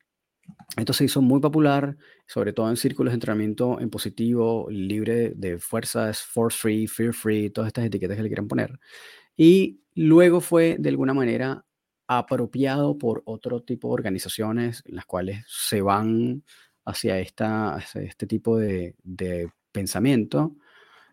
[0.77, 1.97] esto se hizo muy popular,
[2.27, 7.51] sobre todo en círculos de entrenamiento en positivo, libre de fuerzas, force free, fear free,
[7.51, 8.79] todas estas etiquetas que le quieran poner.
[9.37, 11.65] Y luego fue de alguna manera
[12.09, 16.43] apropiado por otro tipo de organizaciones, las cuales se van
[16.87, 18.97] hacia, esta, este tipo de,
[19.71, 20.57] pensamiento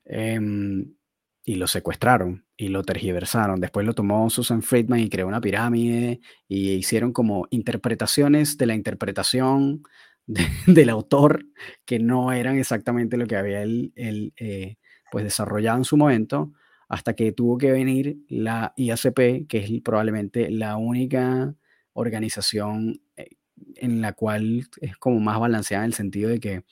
[0.05, 0.95] em,
[1.43, 3.59] y lo secuestraron y lo tergiversaron.
[3.59, 8.75] Después lo tomó Susan Friedman y creó una pirámide y hicieron como interpretaciones de la
[8.75, 9.83] interpretación
[10.65, 11.45] del autor
[11.83, 14.77] que no eran exactamente lo que había él, eh,
[15.11, 16.53] pues desarrollado en su momento
[16.88, 21.55] hasta que tuvo que venir la IACP, que es probablemente la única
[21.93, 23.29] organización eh,
[23.75, 26.63] en la cual es como más balanceada en el sentido de que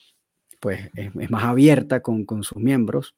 [0.60, 3.16] pues es, más abierta con, sus miembros,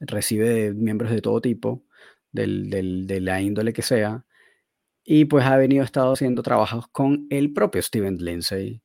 [0.00, 1.84] recibe miembros de todo tipo,
[2.32, 4.24] de la índole que sea,
[5.04, 8.80] y pues ha venido estado haciendo trabajos con el propio Steven Lindsay,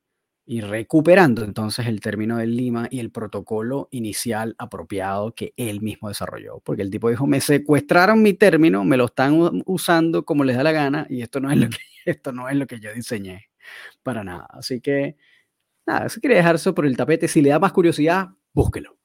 [0.52, 6.08] y recuperando entonces el término del Lima y el protocolo inicial apropiado que él mismo
[6.08, 6.60] desarrolló.
[6.66, 10.64] Porque el tipo dijo, me secuestraron mi término, me lo están usando como les da
[10.64, 13.52] la gana y esto no es lo que, esto no es lo que yo diseñé
[14.02, 14.48] para nada.
[14.50, 15.18] Así que,
[15.86, 18.98] nada, si quiere dejarse por el tapete, si le da más curiosidad, búsquelo.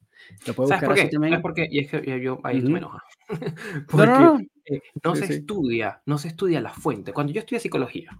[0.47, 1.43] Lo puede buscar así también.
[1.43, 1.67] por qué?
[1.69, 3.03] Y es que yo ahí me enoja.
[3.87, 4.81] Porque no, eh,
[5.13, 7.13] se estudia, no se estudia la fuente.
[7.13, 8.17] Cuando yo estudié psicología,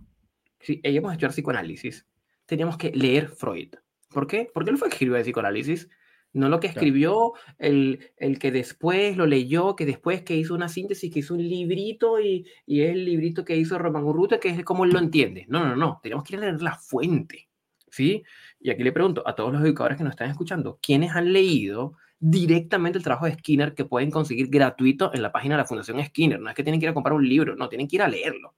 [0.60, 0.80] ¿sí?
[0.84, 2.06] a estudiar psicoanálisis,
[2.46, 3.76] teníamos que leer Freud.
[4.10, 4.50] ¿Por qué?
[4.54, 5.90] Porque él fue que escribió de psicoanálisis,
[6.36, 10.68] no lo que escribió el, el, que después lo leyó, que después que hizo una
[10.68, 14.50] síntesis, que hizo un librito y, y es el librito que hizo Román Urrutia, que
[14.50, 15.46] es como él lo entiende.
[15.48, 17.48] No, no, no, tenemos que leer la fuente,
[17.90, 18.24] ¿sí?
[18.60, 21.94] Y aquí le pregunto a todos los educadores que nos están escuchando, ¿quiénes han leído
[22.20, 26.04] directamente el trabajo de Skinner que pueden conseguir gratuito en la página de la Fundación
[26.04, 26.42] Skinner?
[26.42, 28.10] No es que tienen que ir a comprar un libro, no, tienen que ir a
[28.10, 28.56] leerlo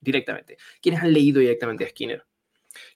[0.00, 0.56] directamente.
[0.80, 2.24] ¿Quiénes han leído directamente a Skinner?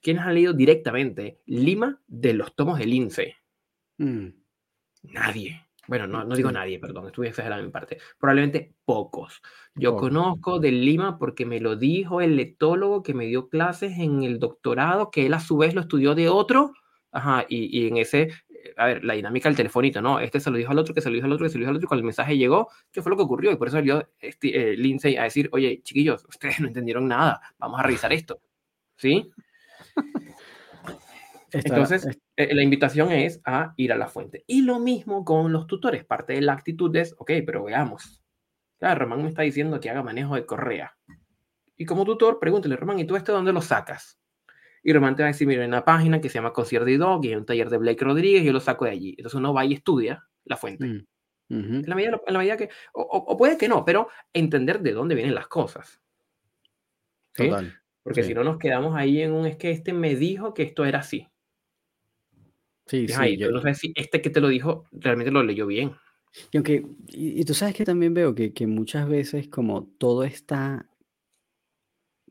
[0.01, 3.35] ¿Quiénes han leído directamente Lima de los tomos de Lince?
[3.97, 4.27] Mm.
[5.03, 5.67] Nadie.
[5.87, 7.97] Bueno, no, no digo nadie, perdón, estuve exagerando en parte.
[8.19, 9.41] Probablemente pocos.
[9.73, 14.23] Yo conozco de Lima porque me lo dijo el letólogo que me dio clases en
[14.23, 16.73] el doctorado, que él a su vez lo estudió de otro.
[17.11, 20.19] Ajá, y, y en ese, eh, a ver, la dinámica del telefonito, ¿no?
[20.19, 21.61] Este se lo dijo al otro, que se lo dijo al otro, que se lo
[21.61, 23.51] dijo al otro, y cuando el mensaje llegó, ¿qué fue lo que ocurrió?
[23.51, 27.41] Y por eso salió este, eh, Lindsay a decir, oye, chiquillos, ustedes no entendieron nada,
[27.57, 28.41] vamos a revisar esto.
[28.97, 29.31] ¿Sí?
[31.51, 34.43] Entonces, eh, la invitación es a ir a la fuente.
[34.47, 36.03] Y lo mismo con los tutores.
[36.05, 38.23] Parte de la actitud es, ok, pero veamos.
[38.79, 40.95] Claro, Román me está diciendo que haga manejo de correa.
[41.75, 44.19] Y como tutor, pregúntele, Román, ¿y tú este dónde lo sacas?
[44.83, 46.97] Y Román te va a decir, mira, hay una página que se llama Concierto de
[46.97, 49.09] Dog y hay un taller de Blake Rodríguez, yo lo saco de allí.
[49.17, 50.85] Entonces uno va y estudia la fuente.
[50.85, 51.05] Mm,
[51.49, 55.15] en, la medida, en, la medida, que, o, puede que no, pero entender de dónde
[55.15, 56.01] vienen las cosas.
[57.33, 57.79] Total.
[58.07, 60.85] Porque si no nos quedamos ahí en un, es que este me dijo que esto
[60.85, 61.27] era así.
[62.85, 63.35] Sí, sí.
[63.35, 65.91] yo no sé si este que te lo dijo realmente lo leyó bien.
[66.51, 70.89] Y aunque, y, tú sabes que también veo que, que, muchas veces como todo está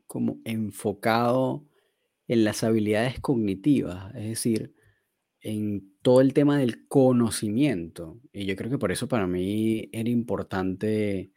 [0.07, 1.67] como enfocado
[2.27, 4.73] en las habilidades cognitivas, es decir,
[5.41, 8.19] en todo el tema del conocimiento.
[8.33, 11.33] Y yo creo que por eso para mí era importante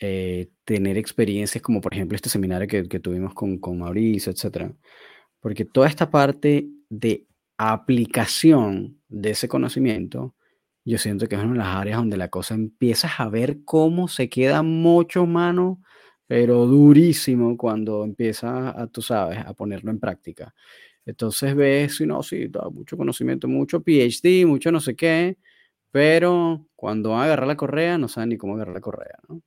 [0.00, 4.72] eh, tener experiencias como por ejemplo este seminario que, que tuvimos con, con, Mauricio, etcétera,
[5.40, 7.26] porque toda esta parte de
[7.58, 10.34] aplicación de ese conocimiento,
[10.84, 14.08] yo siento que es una de las áreas donde la cosa empiezas a ver cómo
[14.08, 15.80] se queda mucho mano,
[16.26, 20.54] pero durísimo cuando empiezas a, tú sabes, a ponerlo en práctica.
[21.06, 25.38] Entonces ves, y no, sí, mucho conocimiento, mucho PhD, mucho no sé qué,
[25.90, 29.42] pero cuando van a agarrar la correa, no saben ni cómo agarrar la correa, ¿no?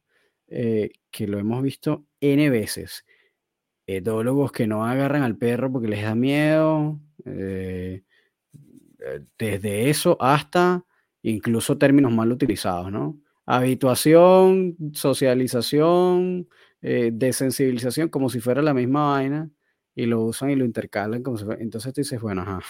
[0.51, 3.05] Eh, que lo hemos visto N veces.
[3.85, 8.03] Etólogos que no agarran al perro porque les da miedo, eh,
[8.99, 10.85] eh, desde eso hasta
[11.21, 13.19] incluso términos mal utilizados, ¿no?
[13.45, 16.47] Habituación, socialización,
[16.81, 19.49] desensibilización, como si fuera la misma vaina,
[19.95, 21.61] y lo usan y lo intercalan como si fuera...
[21.61, 22.61] Entonces tú dices, bueno, ajá.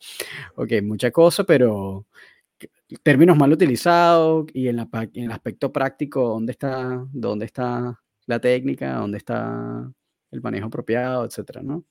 [0.56, 2.06] ok, mucha cosa, pero
[3.02, 8.94] términos mal utilizados y en, el aspecto práctico, ¿dónde está, ¿dónde está la técnica?
[8.94, 9.90] ¿Dónde está
[10.30, 11.84] el manejo apropiado, etcétera, ¿no?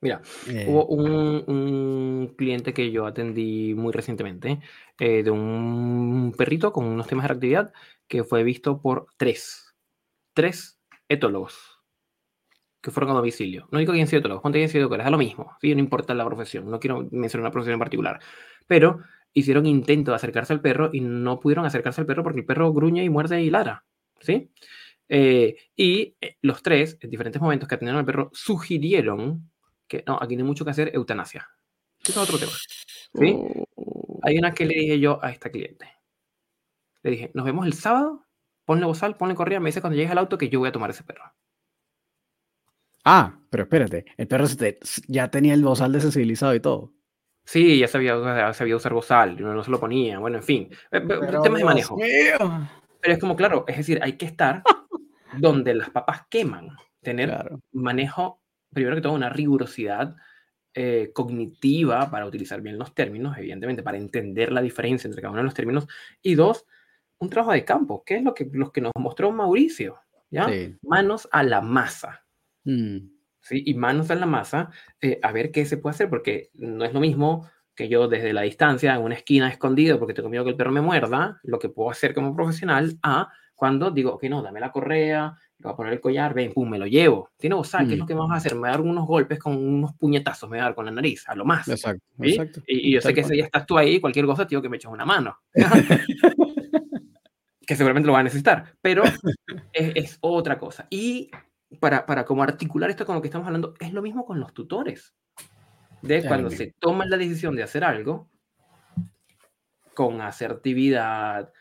[0.00, 4.60] Mira, eh, hubo un, cliente que yo atendí muy recientemente
[4.98, 7.72] eh, de un perrito con unos temas de actividad
[8.06, 9.74] que fue visto por tres,
[10.34, 10.78] tres
[11.08, 11.76] etólogos
[12.82, 13.68] que fueron a domicilio.
[13.72, 15.74] No digo quién sido etólogos, cuántos sido etólogos, es lo mismo, ¿sí?
[15.74, 18.20] no importa la profesión, no quiero mencionar una profesión en particular,
[18.66, 19.00] pero
[19.36, 22.72] hicieron intento de acercarse al perro y no pudieron acercarse al perro porque el perro
[22.72, 23.84] gruñe y muerde y ladra,
[24.18, 24.50] ¿sí?
[25.10, 29.52] Eh, y eh, los tres, en diferentes momentos que atendieron al perro, sugirieron
[29.86, 31.46] que no, aquí no hay mucho que hacer, eutanasia.
[32.00, 32.52] Eso es otro tema.
[33.14, 33.36] ¿sí?
[33.36, 34.20] Oh.
[34.22, 35.86] Hay una que le dije yo a esta cliente.
[37.02, 38.24] Le dije, nos vemos el sábado,
[38.64, 40.88] ponle bozal, ponle correa, me dice cuando llegues al auto que yo voy a tomar
[40.88, 41.24] ese perro.
[43.04, 44.46] Ah, pero espérate, el perro
[45.08, 46.96] ya tenía el bozal desensibilizado y todo.
[47.46, 51.00] Sí, ya sabía, sabía usar bozal, no, no se lo ponía, bueno, en fin, eh,
[51.00, 51.96] temas de manejo.
[51.96, 54.64] Pero es como, claro, es decir, hay que estar
[55.38, 58.42] donde las papas queman, tener manejo,
[58.72, 60.16] primero que todo, una rigurosidad
[60.74, 65.38] eh, cognitiva para utilizar bien los términos, evidentemente, para entender la diferencia entre cada uno
[65.38, 65.86] de los términos,
[66.20, 66.66] y dos,
[67.18, 70.50] un trabajo de campo, que es lo que, los que nos mostró Mauricio, ¿ya?
[70.82, 72.26] Manos a la masa.
[72.64, 73.15] Mm.
[73.46, 73.62] ¿Sí?
[73.64, 74.70] y manos en la masa
[75.00, 78.32] eh, a ver qué se puede hacer, porque no es lo mismo que yo desde
[78.32, 81.58] la distancia, en una esquina escondido, porque tengo miedo que el perro me muerda, lo
[81.58, 85.72] que puedo hacer como profesional, a cuando digo, ok, no, dame la correa, le voy
[85.72, 87.30] a poner el collar, ven, pum, me lo llevo.
[87.38, 88.08] Tiene bozal, ¿qué es lo mm.
[88.08, 88.54] que vamos a hacer?
[88.54, 90.90] Me voy a dar unos golpes con unos puñetazos, me voy a dar con la
[90.90, 91.68] nariz, a lo más.
[91.68, 92.62] Exacto, exacto.
[92.66, 94.90] Y, yo sé que si ya estás tú ahí, cualquier cosa, tío, que me eches
[94.90, 95.38] una mano.
[97.66, 99.02] que seguramente lo va a necesitar, pero
[99.72, 100.86] es, es, otra cosa.
[100.90, 101.30] Y
[101.80, 104.52] para, para como articular esto con lo que estamos hablando, es lo mismo con los
[104.54, 105.14] tutores.
[106.02, 108.28] De cuando se toma la decisión de hacer algo,
[109.94, 111.52] con asertividad,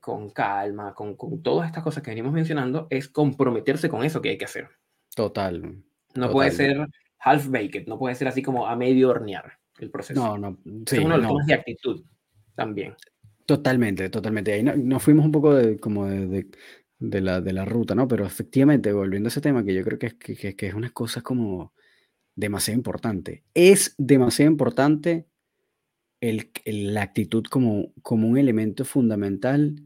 [0.00, 4.30] con calma, con, con, todas estas cosas que venimos mencionando, es comprometerse con eso que
[4.30, 4.68] hay que hacer.
[5.14, 5.82] Total.
[6.14, 6.88] No puede ser
[7.18, 10.20] half baked, no puede ser así como a medio hornear el proceso.
[10.20, 10.58] No, no.
[10.86, 12.04] Sí, es uno de los temas de actitud
[12.54, 12.94] también.
[13.44, 14.52] Totalmente, totalmente.
[14.52, 16.46] Ahí nos fuimos un poco de, como de, de
[16.98, 18.08] la, de la ruta, ¿no?
[18.08, 20.90] Pero efectivamente, volviendo a ese tema, que yo creo que es, que, que es una
[20.90, 21.72] cosa como
[22.34, 23.44] demasiado importante.
[23.54, 25.26] Es demasiado importante
[26.20, 29.82] el, la actitud como, como un elemento fundamental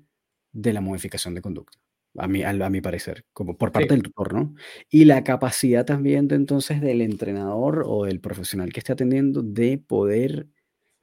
[0.53, 1.79] de la modificación de conducta,
[2.17, 4.55] a mi, a, mi parecer, como por parte del tutor, ¿no?
[4.89, 9.79] Y la capacidad también de entonces del entrenador o del profesional que esté atendiendo de
[9.79, 10.49] poder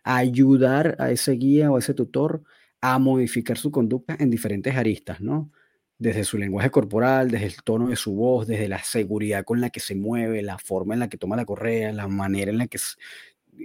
[0.03, 2.43] ayudar a ese guía o a ese tutor
[2.82, 5.51] a modificar su conducta en diferentes aristas, ¿no?
[6.00, 9.70] Desde su lenguaje corporal, desde el tono de su voz, desde la seguridad con la
[9.70, 12.68] que se mueve, la forma en la que toma la correa, la manera en la
[12.68, 12.78] que,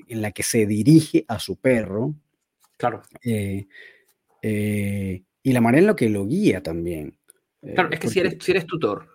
[0.09, 2.14] en la que se dirige a su perro.
[2.78, 3.03] Claro.
[3.22, 3.66] Eh,
[4.41, 7.18] eh, y la manera en la que lo guía también.
[7.62, 9.09] Eh, claro, es que si, eres, si eres tutor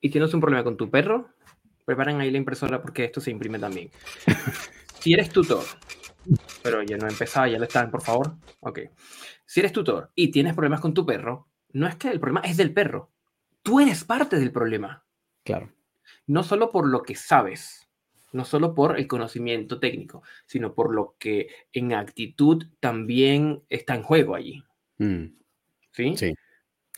[0.00, 1.30] y tienes un problema con tu perro,
[1.84, 3.90] preparen ahí la impresora porque esto se imprime también.
[5.00, 5.64] si eres tutor,
[6.62, 8.34] pero ya no he empezado, ya lo están, por favor.
[8.60, 8.80] Ok.
[9.44, 12.56] Si eres tutor y tienes problemas con tu perro, no es que el problema es
[12.56, 13.10] del perro.
[13.62, 15.04] Tú eres parte del problema.
[15.44, 15.72] Claro.
[16.26, 17.88] No solo por lo que sabes,
[18.32, 24.02] no solo por el conocimiento técnico, sino por lo que en actitud también está en
[24.02, 24.62] juego allí.
[24.98, 25.26] Mm.
[25.92, 26.16] ¿Sí?
[26.16, 26.34] Sí.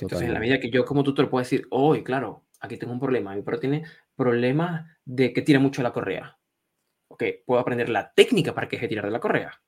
[0.00, 3.00] Entonces, en la medida que yo como tutor puedo decir, hoy, claro, aquí tengo un
[3.00, 6.38] problema, mi perro tiene problemas de que tira mucho la correa.
[7.08, 9.60] Ok, puedo aprender la técnica para que deje tirar de la correa.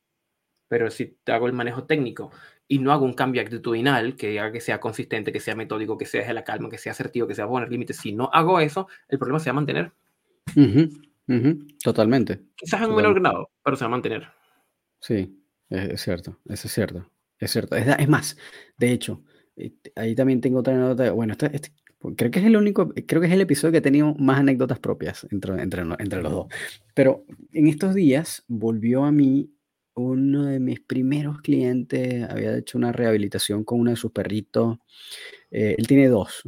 [0.70, 2.30] Pero si hago el manejo técnico
[2.68, 6.06] y no hago un cambio actitudinal que haga que sea consistente, que sea metódico, que
[6.06, 8.86] sea de la calma, que sea asertivo, que sea poner límites, si no hago eso,
[9.08, 9.92] el problema se va a mantener.
[11.82, 12.42] Totalmente.
[12.54, 14.28] Quizás en un menor grado, pero se va a mantener.
[15.00, 17.10] Sí, es, cierto, eso es cierto.
[17.40, 17.74] Es cierto.
[17.74, 18.36] Es, más,
[18.76, 19.24] de hecho,
[19.56, 21.10] eh, ahí también tengo otra nota.
[21.10, 23.82] Bueno, este, Pues creo que es el único, creo que es el episodio que ha
[23.82, 26.46] tenido más anécdotas propias entre, entre, entre los dos.
[26.94, 29.50] Pero en estos días volvió a mí
[30.00, 34.78] uno de mis primeros clientes, había hecho una rehabilitación con uno de sus perritos.
[35.50, 36.42] Eh, él tiene dos,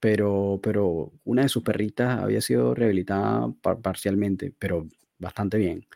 [0.00, 3.52] pero, pero una de sus perritas había sido rehabilitada
[3.82, 4.86] parcialmente, pero
[5.18, 5.86] bastante bien,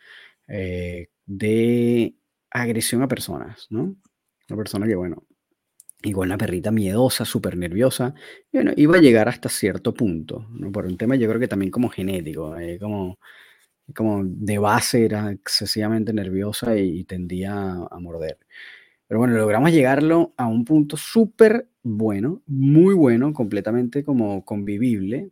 [0.48, 2.14] eh, de
[2.50, 3.96] agresión a personas, ¿no?
[4.48, 5.24] Una persona que, bueno,
[6.02, 8.14] igual una perrita miedosa, súper nerviosa,
[8.52, 10.72] bueno, iba a llegar hasta cierto punto, ¿no?
[10.72, 13.18] Por un tema yo creo que también como genético, eh, como,
[13.94, 18.38] como de base era excesivamente nerviosa y, tendía a, morder.
[19.06, 25.30] Pero bueno, logramos llegarlo a un punto súper bueno, muy bueno, completamente como convivible,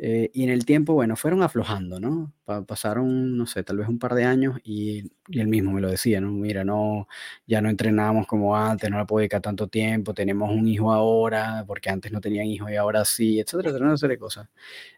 [0.00, 2.32] eh, y en el tiempo, bueno, fueron aflojando, ¿no?
[2.66, 5.90] pasaron, no sé, tal vez un par de años y, y, él mismo me lo
[5.90, 6.30] decía, ¿no?
[6.30, 7.08] Mira, no,
[7.46, 11.64] ya no entrenamos como antes, no la puedo dedicar tanto tiempo, tenemos un hijo ahora,
[11.66, 14.48] porque antes no tenían hijo y ahora sí, etcétera, etcétera, una serie de cosas.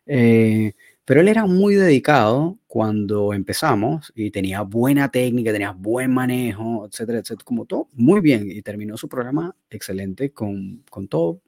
[0.07, 0.75] Eh,
[1.11, 7.19] pero él era muy dedicado cuando empezamos y tenía buena técnica, tenía buen manejo, etcétera,
[7.19, 8.49] etcétera, como todo, muy bien.
[8.49, 11.41] Y terminó su programa excelente con, con todo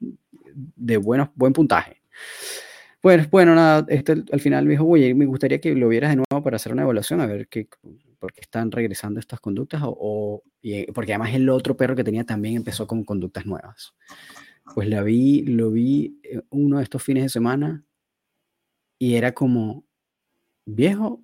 [0.75, 2.01] de buenos, buen puntaje.
[2.99, 6.17] Pues bueno, nada, este, al final me dijo, oye, me gustaría que lo vieras de
[6.17, 7.69] nuevo para hacer una evaluación, a ver qué,
[8.19, 12.25] por qué están regresando estas conductas, o, y, porque además el otro perro que tenía
[12.25, 13.93] también empezó con conductas nuevas.
[14.75, 17.85] Pues la vi, lo vi eh, uno de estos fines de semana
[19.03, 19.83] y era como,
[20.65, 21.21] viejo,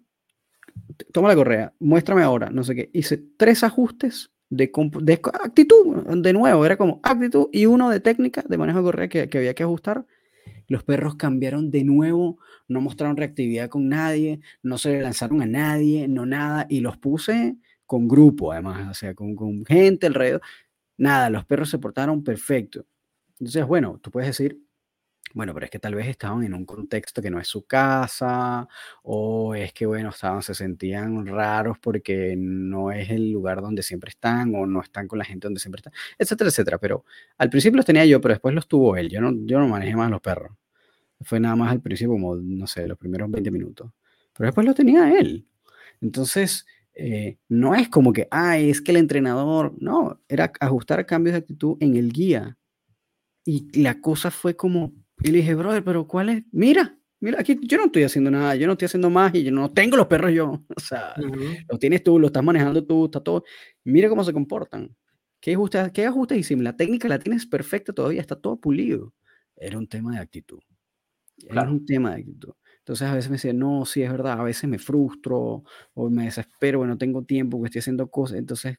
[1.13, 2.89] toma la correa, muéstrame ahora, no sé qué.
[2.91, 4.69] Hice tres ajustes de,
[5.01, 9.07] de actitud, de nuevo, era como actitud y uno de técnica de manejo de correa
[9.07, 10.05] que, que había que ajustar
[10.67, 16.09] los perros cambiaron de nuevo, no mostraron reactividad con nadie, no se lanzaron a nadie,
[16.09, 17.55] no nada, y los puse
[17.85, 20.41] con grupo además, o sea, con, con gente alrededor.
[20.97, 22.85] Nada, los perros se portaron perfecto.
[23.39, 24.59] Entonces, bueno, tú puedes decir,
[25.33, 28.67] bueno, pero es que tal vez estaban en un contexto que no es su casa,
[29.03, 34.09] o es que, bueno, estaban, se sentían raros porque no es el lugar donde siempre
[34.09, 36.77] están, o no están con la gente donde siempre están, etcétera, etcétera.
[36.79, 37.05] Pero
[37.37, 39.09] al principio los tenía yo, pero después los tuvo él.
[39.09, 40.51] Yo no, yo no manejé más los perros.
[41.21, 43.91] Fue nada más al principio, como, no sé, los primeros 20 minutos.
[44.33, 45.45] Pero después lo tenía él.
[46.01, 51.33] Entonces, eh, no es como que, ay, es que el entrenador, no, era ajustar cambios
[51.33, 52.57] de actitud en el guía.
[53.45, 54.93] Y la cosa fue como,
[55.23, 56.43] y le dije, brother, pero ¿cuál es?
[56.51, 59.51] Mira, mira, aquí yo no estoy haciendo nada, yo no estoy haciendo más y yo
[59.51, 60.63] no tengo los perros yo.
[60.75, 61.13] O sea,
[61.69, 63.43] los tienes tú, lo estás manejando tú, está todo.
[63.83, 64.95] Mira cómo se comportan.
[65.41, 66.63] ¿Qué ajustes, qué ajustes hicimos?
[66.63, 69.13] La técnica la tienes perfecta todavía, está todo pulido.
[69.55, 70.59] Era un tema de actitud.
[71.37, 72.53] Era un tema de actitud.
[72.79, 75.63] Entonces a veces me decía, no, sí es verdad, a veces me frustro
[75.93, 78.37] o me desespero, no tengo tiempo, que estoy haciendo cosas.
[78.37, 78.77] Entonces,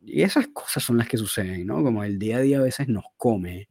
[0.00, 1.82] y esas cosas son las que suceden, ¿no?
[1.82, 3.68] Como el día a día a veces nos come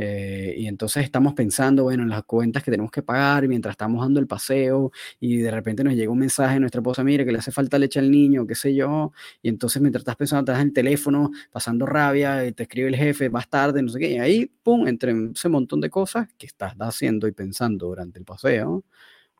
[0.00, 4.00] eh, y entonces estamos pensando, bueno, en las cuentas que tenemos que pagar mientras estamos
[4.00, 7.32] dando el paseo y de repente nos llega un mensaje de nuestra esposa, mire, que
[7.32, 9.10] le hace falta leche al niño, qué sé yo,
[9.42, 13.28] y entonces mientras estás pensando, estás en el teléfono, pasando rabia, te escribe el jefe,
[13.28, 16.74] vas tarde, no sé qué, y ahí, pum, entre ese montón de cosas que estás
[16.78, 18.84] haciendo y pensando durante el paseo,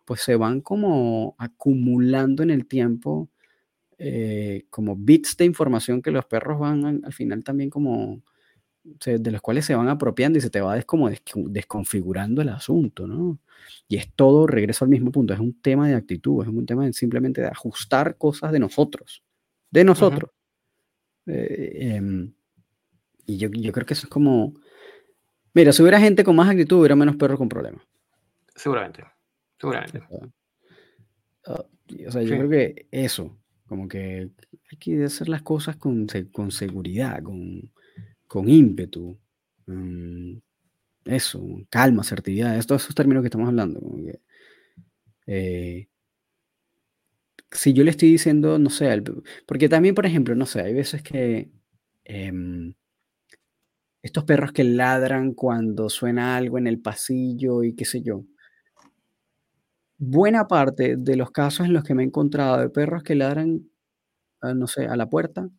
[0.05, 3.31] pues se van como acumulando en el tiempo
[3.97, 8.23] eh, como bits de información que los perros van al final también como
[8.83, 13.39] de los cuales se van apropiando y se te va como desconfigurando el asunto, ¿no?
[13.87, 16.87] Y es todo, regreso al mismo punto, es un tema de actitud, es un tema
[16.87, 19.23] de simplemente de ajustar cosas de nosotros,
[19.71, 20.31] de nosotros.
[21.27, 22.33] Eh, em,
[23.27, 24.55] y yo, yo, creo que eso es como,
[25.53, 27.83] mira, si hubiera gente con más actitud, hubiera menos perros con problemas.
[28.55, 29.05] Seguramente,
[29.59, 30.03] seguramente.
[31.47, 31.65] Ah,
[32.07, 34.31] o sea, yo creo que eso, como que
[34.71, 37.71] hay que hacer las cosas con, con seguridad, con,
[38.29, 39.19] con ímpetu,
[39.67, 40.35] mm,
[41.07, 43.81] eso, calma, asertividad, todos esos términos que estamos hablando.
[45.27, 45.89] Eh,
[47.51, 49.03] si yo le estoy diciendo, no sé,
[49.47, 51.51] porque también, por ejemplo, no sé, hay veces que
[52.05, 52.75] em,
[54.03, 58.25] estos perros que ladran cuando suena algo en el pasillo y qué sé yo.
[60.01, 63.69] Buena parte de los casos en los que me he encontrado de perros que ladran,
[64.43, 65.51] ah, no sé, a la puerta,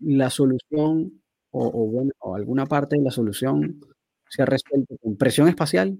[0.00, 1.21] la solución
[1.52, 3.80] o, bueno, o alguna parte de la solución
[4.28, 5.98] se ha resuelto con presión espacial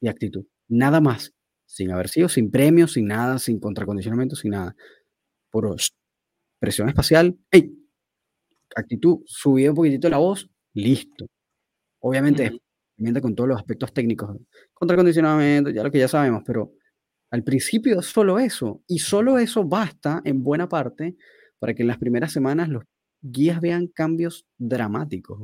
[0.00, 0.46] y actitud.
[0.68, 1.32] Nada más.
[1.70, 4.74] Sin haber sido, sin premios, sin nada, sin contracondicionamiento, sin nada.
[5.50, 5.76] Por
[6.58, 7.70] presión espacial, hey,
[8.74, 11.26] actitud, subida un poquitito la voz, listo.
[12.00, 12.58] Obviamente,
[13.20, 14.34] con todos los aspectos técnicos,
[14.72, 16.72] contracondicionamiento, ya lo que ya sabemos, pero
[17.30, 21.16] al principio solo eso, y solo eso basta en buena parte
[21.58, 22.84] para que en las primeras semanas los
[23.20, 25.40] guías vean cambios dramáticos,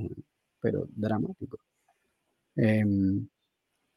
[0.60, 1.60] pero dramáticos.
[2.56, 3.26] Em,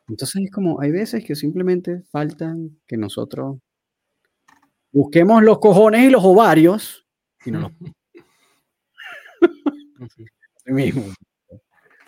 [0.07, 3.59] entonces es como, hay veces que simplemente faltan que nosotros
[4.91, 7.05] busquemos los cojones y los ovarios
[7.45, 7.71] y no los...
[10.65, 11.03] mismo.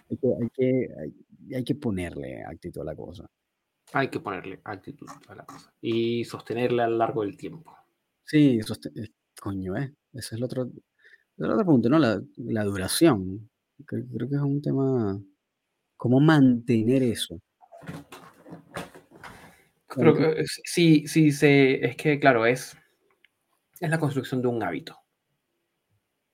[0.09, 3.29] Hay que, hay, que, hay, que, ponerle actitud a la cosa.
[3.93, 7.75] Hay que ponerle actitud a la cosa y sostenerle a lo largo del tiempo.
[8.25, 9.07] Sí, eh,
[9.39, 9.93] coño, ¿eh?
[10.13, 10.69] Ese es el otro,
[11.39, 11.99] el otro punto, ¿no?
[11.99, 13.49] La, la duración.
[13.85, 15.19] Creo, creo, que es un tema.
[15.97, 17.39] ¿Cómo mantener eso?
[19.87, 22.77] Creo que sí, sí, se, es que, claro, es,
[23.79, 24.97] es la construcción de un hábito.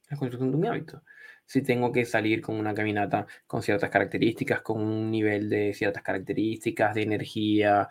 [0.10, 1.02] La construcción de un hábito
[1.46, 6.04] si tengo que salir con una caminata con ciertas características, con un nivel de ciertas
[6.04, 7.88] características de energía,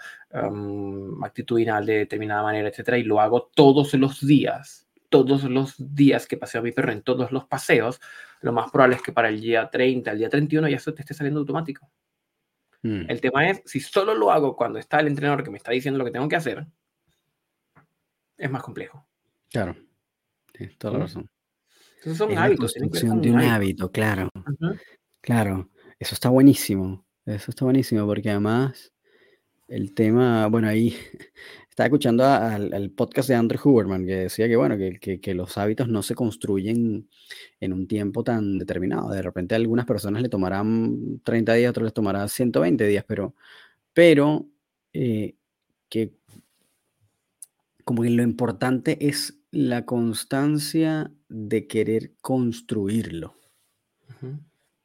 [1.22, 4.83] actitudinal de determinada manera, etcétera, y lo hago todos los días,
[5.14, 8.00] todos los días que paseo a mi perro en todos los paseos,
[8.40, 11.02] lo más probable es que para el día 30, el día 31 ya eso te
[11.02, 11.88] esté saliendo automático.
[12.82, 13.04] Mm.
[13.08, 15.98] El tema es, si solo lo hago cuando está el entrenador que me está diciendo
[15.98, 16.66] lo que tengo que hacer,
[18.36, 19.06] es más complejo.
[19.50, 19.76] Claro,
[20.52, 21.30] tienes toda la razón
[22.12, 22.74] son es hábitos.
[22.76, 24.28] La construcción de un hábito, claro.
[25.20, 27.06] Claro, eso está buenísimo.
[27.24, 28.92] Eso está buenísimo porque además
[29.68, 30.94] el tema, bueno, ahí
[31.74, 35.88] estaba escuchando al, podcast de Andrew Huberman que decía que, bueno, que, que, los hábitos
[35.88, 37.08] no se construyen
[37.58, 39.10] en un tiempo tan determinado.
[39.10, 43.04] De repente a algunas personas le tomarán 30 días, a otros les tomará 120 días,
[43.08, 43.34] pero,
[43.92, 44.46] pero
[44.92, 45.34] eh,
[45.88, 46.12] que
[47.82, 53.34] como que lo importante es la constancia de querer construirlo.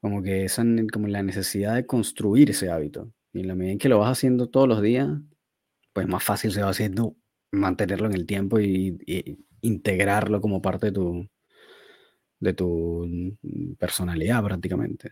[0.01, 3.13] Como que esa, como la necesidad de construir ese hábito.
[3.31, 5.07] Y en la medida en que lo vas haciendo todos los días,
[5.99, 7.17] pues más fácil se va haciendo
[7.51, 11.29] mantenerlo en el tiempo y, integrarlo como parte de tu,
[12.39, 15.11] de tu mm, personalidad prácticamente.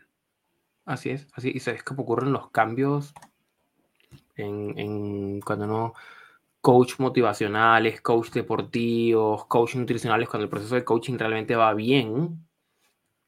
[0.86, 3.14] Así es, así y sabes cómo ocurren los cambios
[4.38, 5.94] en, en cuando uno
[6.62, 12.48] coach motivacionales, coach deportivos, coach nutricionales, cuando el proceso de coaching realmente va bien,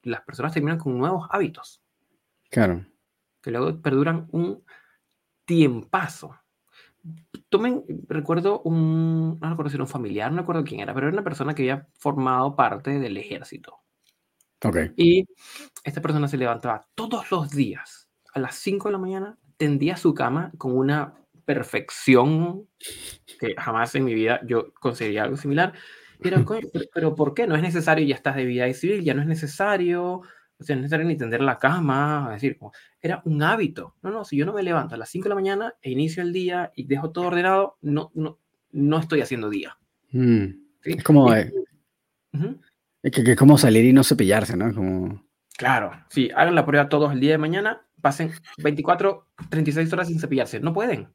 [0.03, 1.81] las personas terminan con nuevos hábitos.
[2.49, 2.85] Claro.
[3.41, 4.63] Que luego perduran un
[5.43, 6.39] tiempazo.
[7.49, 11.15] Tomen, recuerdo un, no recuerdo si era un familiar, no recuerdo quién era, pero era
[11.15, 13.79] una persona que había formado parte del ejército.
[14.63, 14.91] Okay.
[14.95, 15.25] Y
[15.83, 20.13] esta persona se levantaba todos los días a las 5 de la mañana, tendía su
[20.13, 22.67] cama con una perfección
[23.39, 25.73] que jamás en mi vida yo conseguiría algo similar.
[26.21, 26.45] Pero,
[26.93, 27.47] pero, ¿por qué?
[27.47, 30.21] No es necesario, ya estás de vida y civil, ya no es necesario,
[30.59, 32.59] o sea, no es ni tender la cama, es decir,
[33.01, 33.95] era un hábito.
[34.01, 36.21] No, no, si yo no me levanto a las 5 de la mañana e inicio
[36.21, 38.39] el día y dejo todo ordenado, no, no,
[38.71, 39.77] no estoy haciendo día.
[40.11, 40.47] Mm.
[40.83, 41.33] Es como...
[41.33, 41.51] es,
[43.11, 44.73] que, es como salir y no cepillarse, ¿no?
[44.73, 45.23] Como...
[45.57, 50.19] Claro, sí, hagan la prueba todos el día de mañana, pasen 24, 36 horas sin
[50.19, 50.59] cepillarse.
[50.59, 51.07] No pueden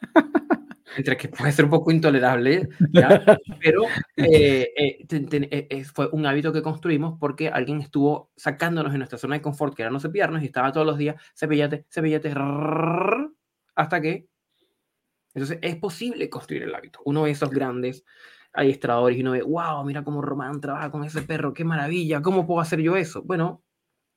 [0.96, 2.68] entre que puede ser un poco intolerable,
[3.60, 3.84] pero
[4.16, 9.36] eh, eh, eh, fue un hábito que construimos porque alguien estuvo sacándonos de nuestra zona
[9.36, 12.34] de confort, que era no cepillarnos, y estaba todos los días, cepillate, cepillate,
[13.74, 14.26] hasta que...
[15.34, 17.00] Entonces es posible construir el hábito.
[17.06, 18.04] Uno ve esos grandes
[18.52, 22.46] adiestradores y uno ve, wow, mira cómo Román trabaja con ese perro, qué maravilla, ¿cómo
[22.46, 23.22] puedo hacer yo eso?
[23.22, 23.62] Bueno,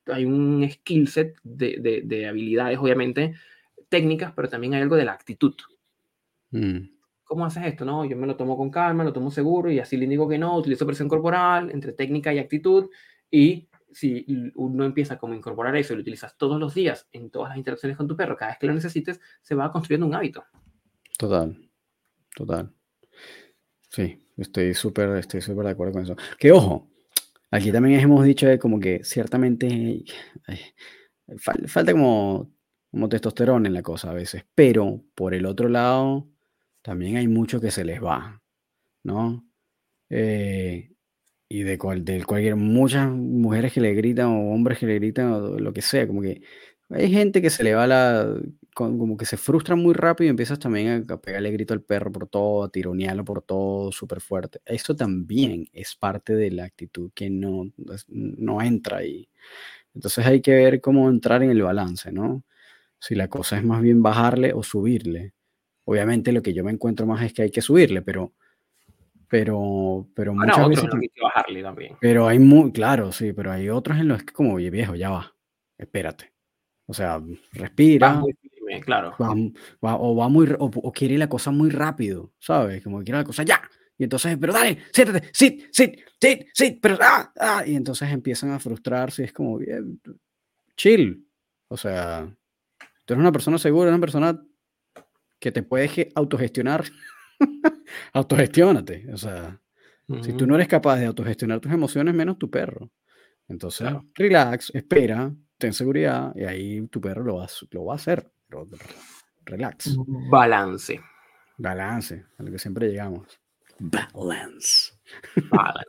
[0.06, 3.34] hay un skill set de, de, de habilidades, obviamente,
[3.88, 5.54] técnicas, pero también hay algo de la actitud.
[6.56, 6.96] Mm.
[7.24, 7.84] ¿Cómo haces esto?
[7.84, 10.38] No, yo me lo tomo con calma, lo tomo seguro y así le digo que
[10.38, 12.88] no, utilizo presión corporal entre técnica y actitud
[13.30, 17.30] y si uno empieza como a incorporar eso y lo utilizas todos los días en
[17.30, 20.14] todas las interacciones con tu perro, cada vez que lo necesites, se va construyendo un
[20.14, 20.44] hábito.
[21.18, 21.56] Total,
[22.34, 22.72] total.
[23.88, 26.16] Sí, estoy súper estoy súper de acuerdo con eso.
[26.38, 26.90] Que ojo,
[27.50, 30.04] aquí también hemos dicho como que ciertamente
[31.38, 32.52] falta como,
[32.90, 36.28] como testosterona en la cosa a veces, pero por el otro lado
[36.86, 38.40] también hay mucho que se les va,
[39.02, 39.44] ¿no?
[40.08, 40.92] Eh,
[41.48, 45.32] y de, cual, de cualquier, muchas mujeres que le gritan o hombres que le gritan
[45.32, 46.42] o lo que sea, como que
[46.90, 48.36] hay gente que se le va la,
[48.72, 52.28] como que se frustra muy rápido y empiezas también a, pegarle grito al perro por
[52.28, 54.60] todo, a tironearlo por todo, súper fuerte.
[54.64, 57.64] Eso también es parte de la actitud que no,
[58.06, 59.28] no entra ahí.
[59.92, 62.44] Entonces hay que ver cómo entrar en el balance, ¿no?
[63.00, 65.35] Si la cosa es más bien bajarle o subirle.
[65.88, 68.34] Obviamente lo que yo me encuentro más es que hay que subirle, pero
[69.28, 71.96] pero pero muchas veces hay que bajarle también.
[72.00, 75.10] Pero hay muy claro, sí, pero hay otros en los que como, oye, viejo, ya
[75.10, 75.34] va.
[75.78, 76.32] Espérate.
[76.86, 77.22] O sea,
[77.52, 78.14] respira.
[78.14, 79.14] Va muy firme, claro.
[79.18, 82.82] o va muy o, quiere la cosa muy rápido, ¿sabes?
[82.82, 83.62] Como quiere la cosa ya.
[83.96, 88.50] Y entonces, pero dale, siéntate, sit, sit, sit, sit, pero ah, ah, y entonces empiezan
[88.50, 90.00] a frustrarse, es como bien
[90.76, 91.24] chill.
[91.68, 92.28] O sea,
[93.04, 94.42] tú eres una persona segura, eres una persona
[95.46, 96.82] que te puedes autogestionar,
[98.12, 99.06] autogestiónate.
[99.12, 99.60] O sea,
[100.22, 102.90] si tú no eres capaz de autogestionar tus emociones, menos tu perro.
[103.46, 108.28] Entonces, relax, espera, ten seguridad y ahí tu perro lo va, lo va a hacer.
[109.44, 109.96] relax.
[110.28, 111.00] Balance.
[111.58, 113.38] Balance, a lo que siempre llegamos.
[113.78, 114.94] Balance.
[115.48, 115.86] Balance.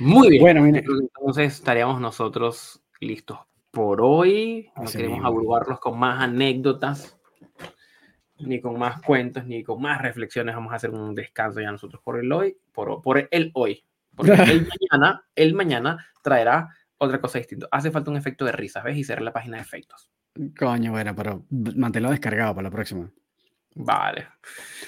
[0.00, 0.42] Muy bien.
[0.42, 3.38] Bueno, entonces estaríamos nosotros listos
[3.70, 4.72] por hoy.
[4.76, 7.15] No queremos abrumarlos con más anécdotas,
[8.38, 10.54] ni con más cuentos, ni con más reflexiones.
[10.54, 13.84] Vamos a hacer un descanso ya nosotros por el hoy, por, por el hoy.
[14.14, 16.68] Porque el mañana, el mañana traerá
[16.98, 17.68] otra cosa distinta.
[17.70, 18.96] Hace falta un efecto de risas, ¿ves?
[18.96, 20.10] Y cerrar la página de efectos.
[20.58, 23.10] Coño, bueno, pero manténlo descargado para la próxima.
[23.78, 24.28] Vale.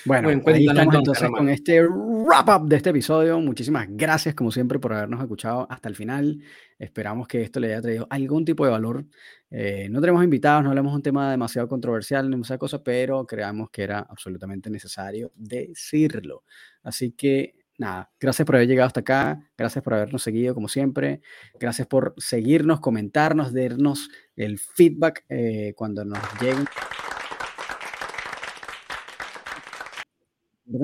[0.06, 3.38] Bueno, ahí estamos entonces con este wrap up de este episodio.
[3.38, 6.40] Muchísimas gracias, como siempre, por habernos escuchado hasta el final.
[6.78, 9.04] Esperamos que esto le haya traído algún tipo de valor.
[9.50, 13.26] Eh, no tenemos invitados, no hablamos de un tema demasiado controversial, ni muchas cosas, pero
[13.26, 16.44] creamos que era absolutamente necesario decirlo.
[16.82, 21.20] Así que nada, gracias por haber llegado hasta acá, gracias por habernos seguido como siempre,
[21.60, 26.64] gracias por seguirnos, comentarnos, darnos el feedback eh, cuando nos lleguen.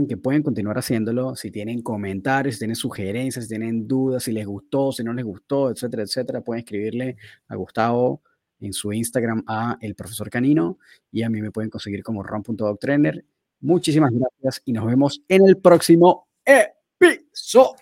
[0.09, 4.47] Que pueden continuar haciéndolo si tienen comentarios, si tienen sugerencias, si tienen dudas, si les
[4.47, 6.41] gustó, si no les gustó, etcétera, etcétera.
[6.41, 7.17] Pueden escribirle
[7.49, 8.23] a Gustavo
[8.61, 10.79] en su Instagram a el profesor Canino
[11.11, 13.25] y a mí me pueden conseguir como ron.doctrainer.
[13.61, 17.77] Muchísimas gracias y nos vemos en el próximo episodio.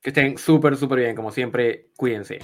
[0.00, 1.90] Que estén súper, súper bien, como siempre.
[1.96, 2.38] Cuídense.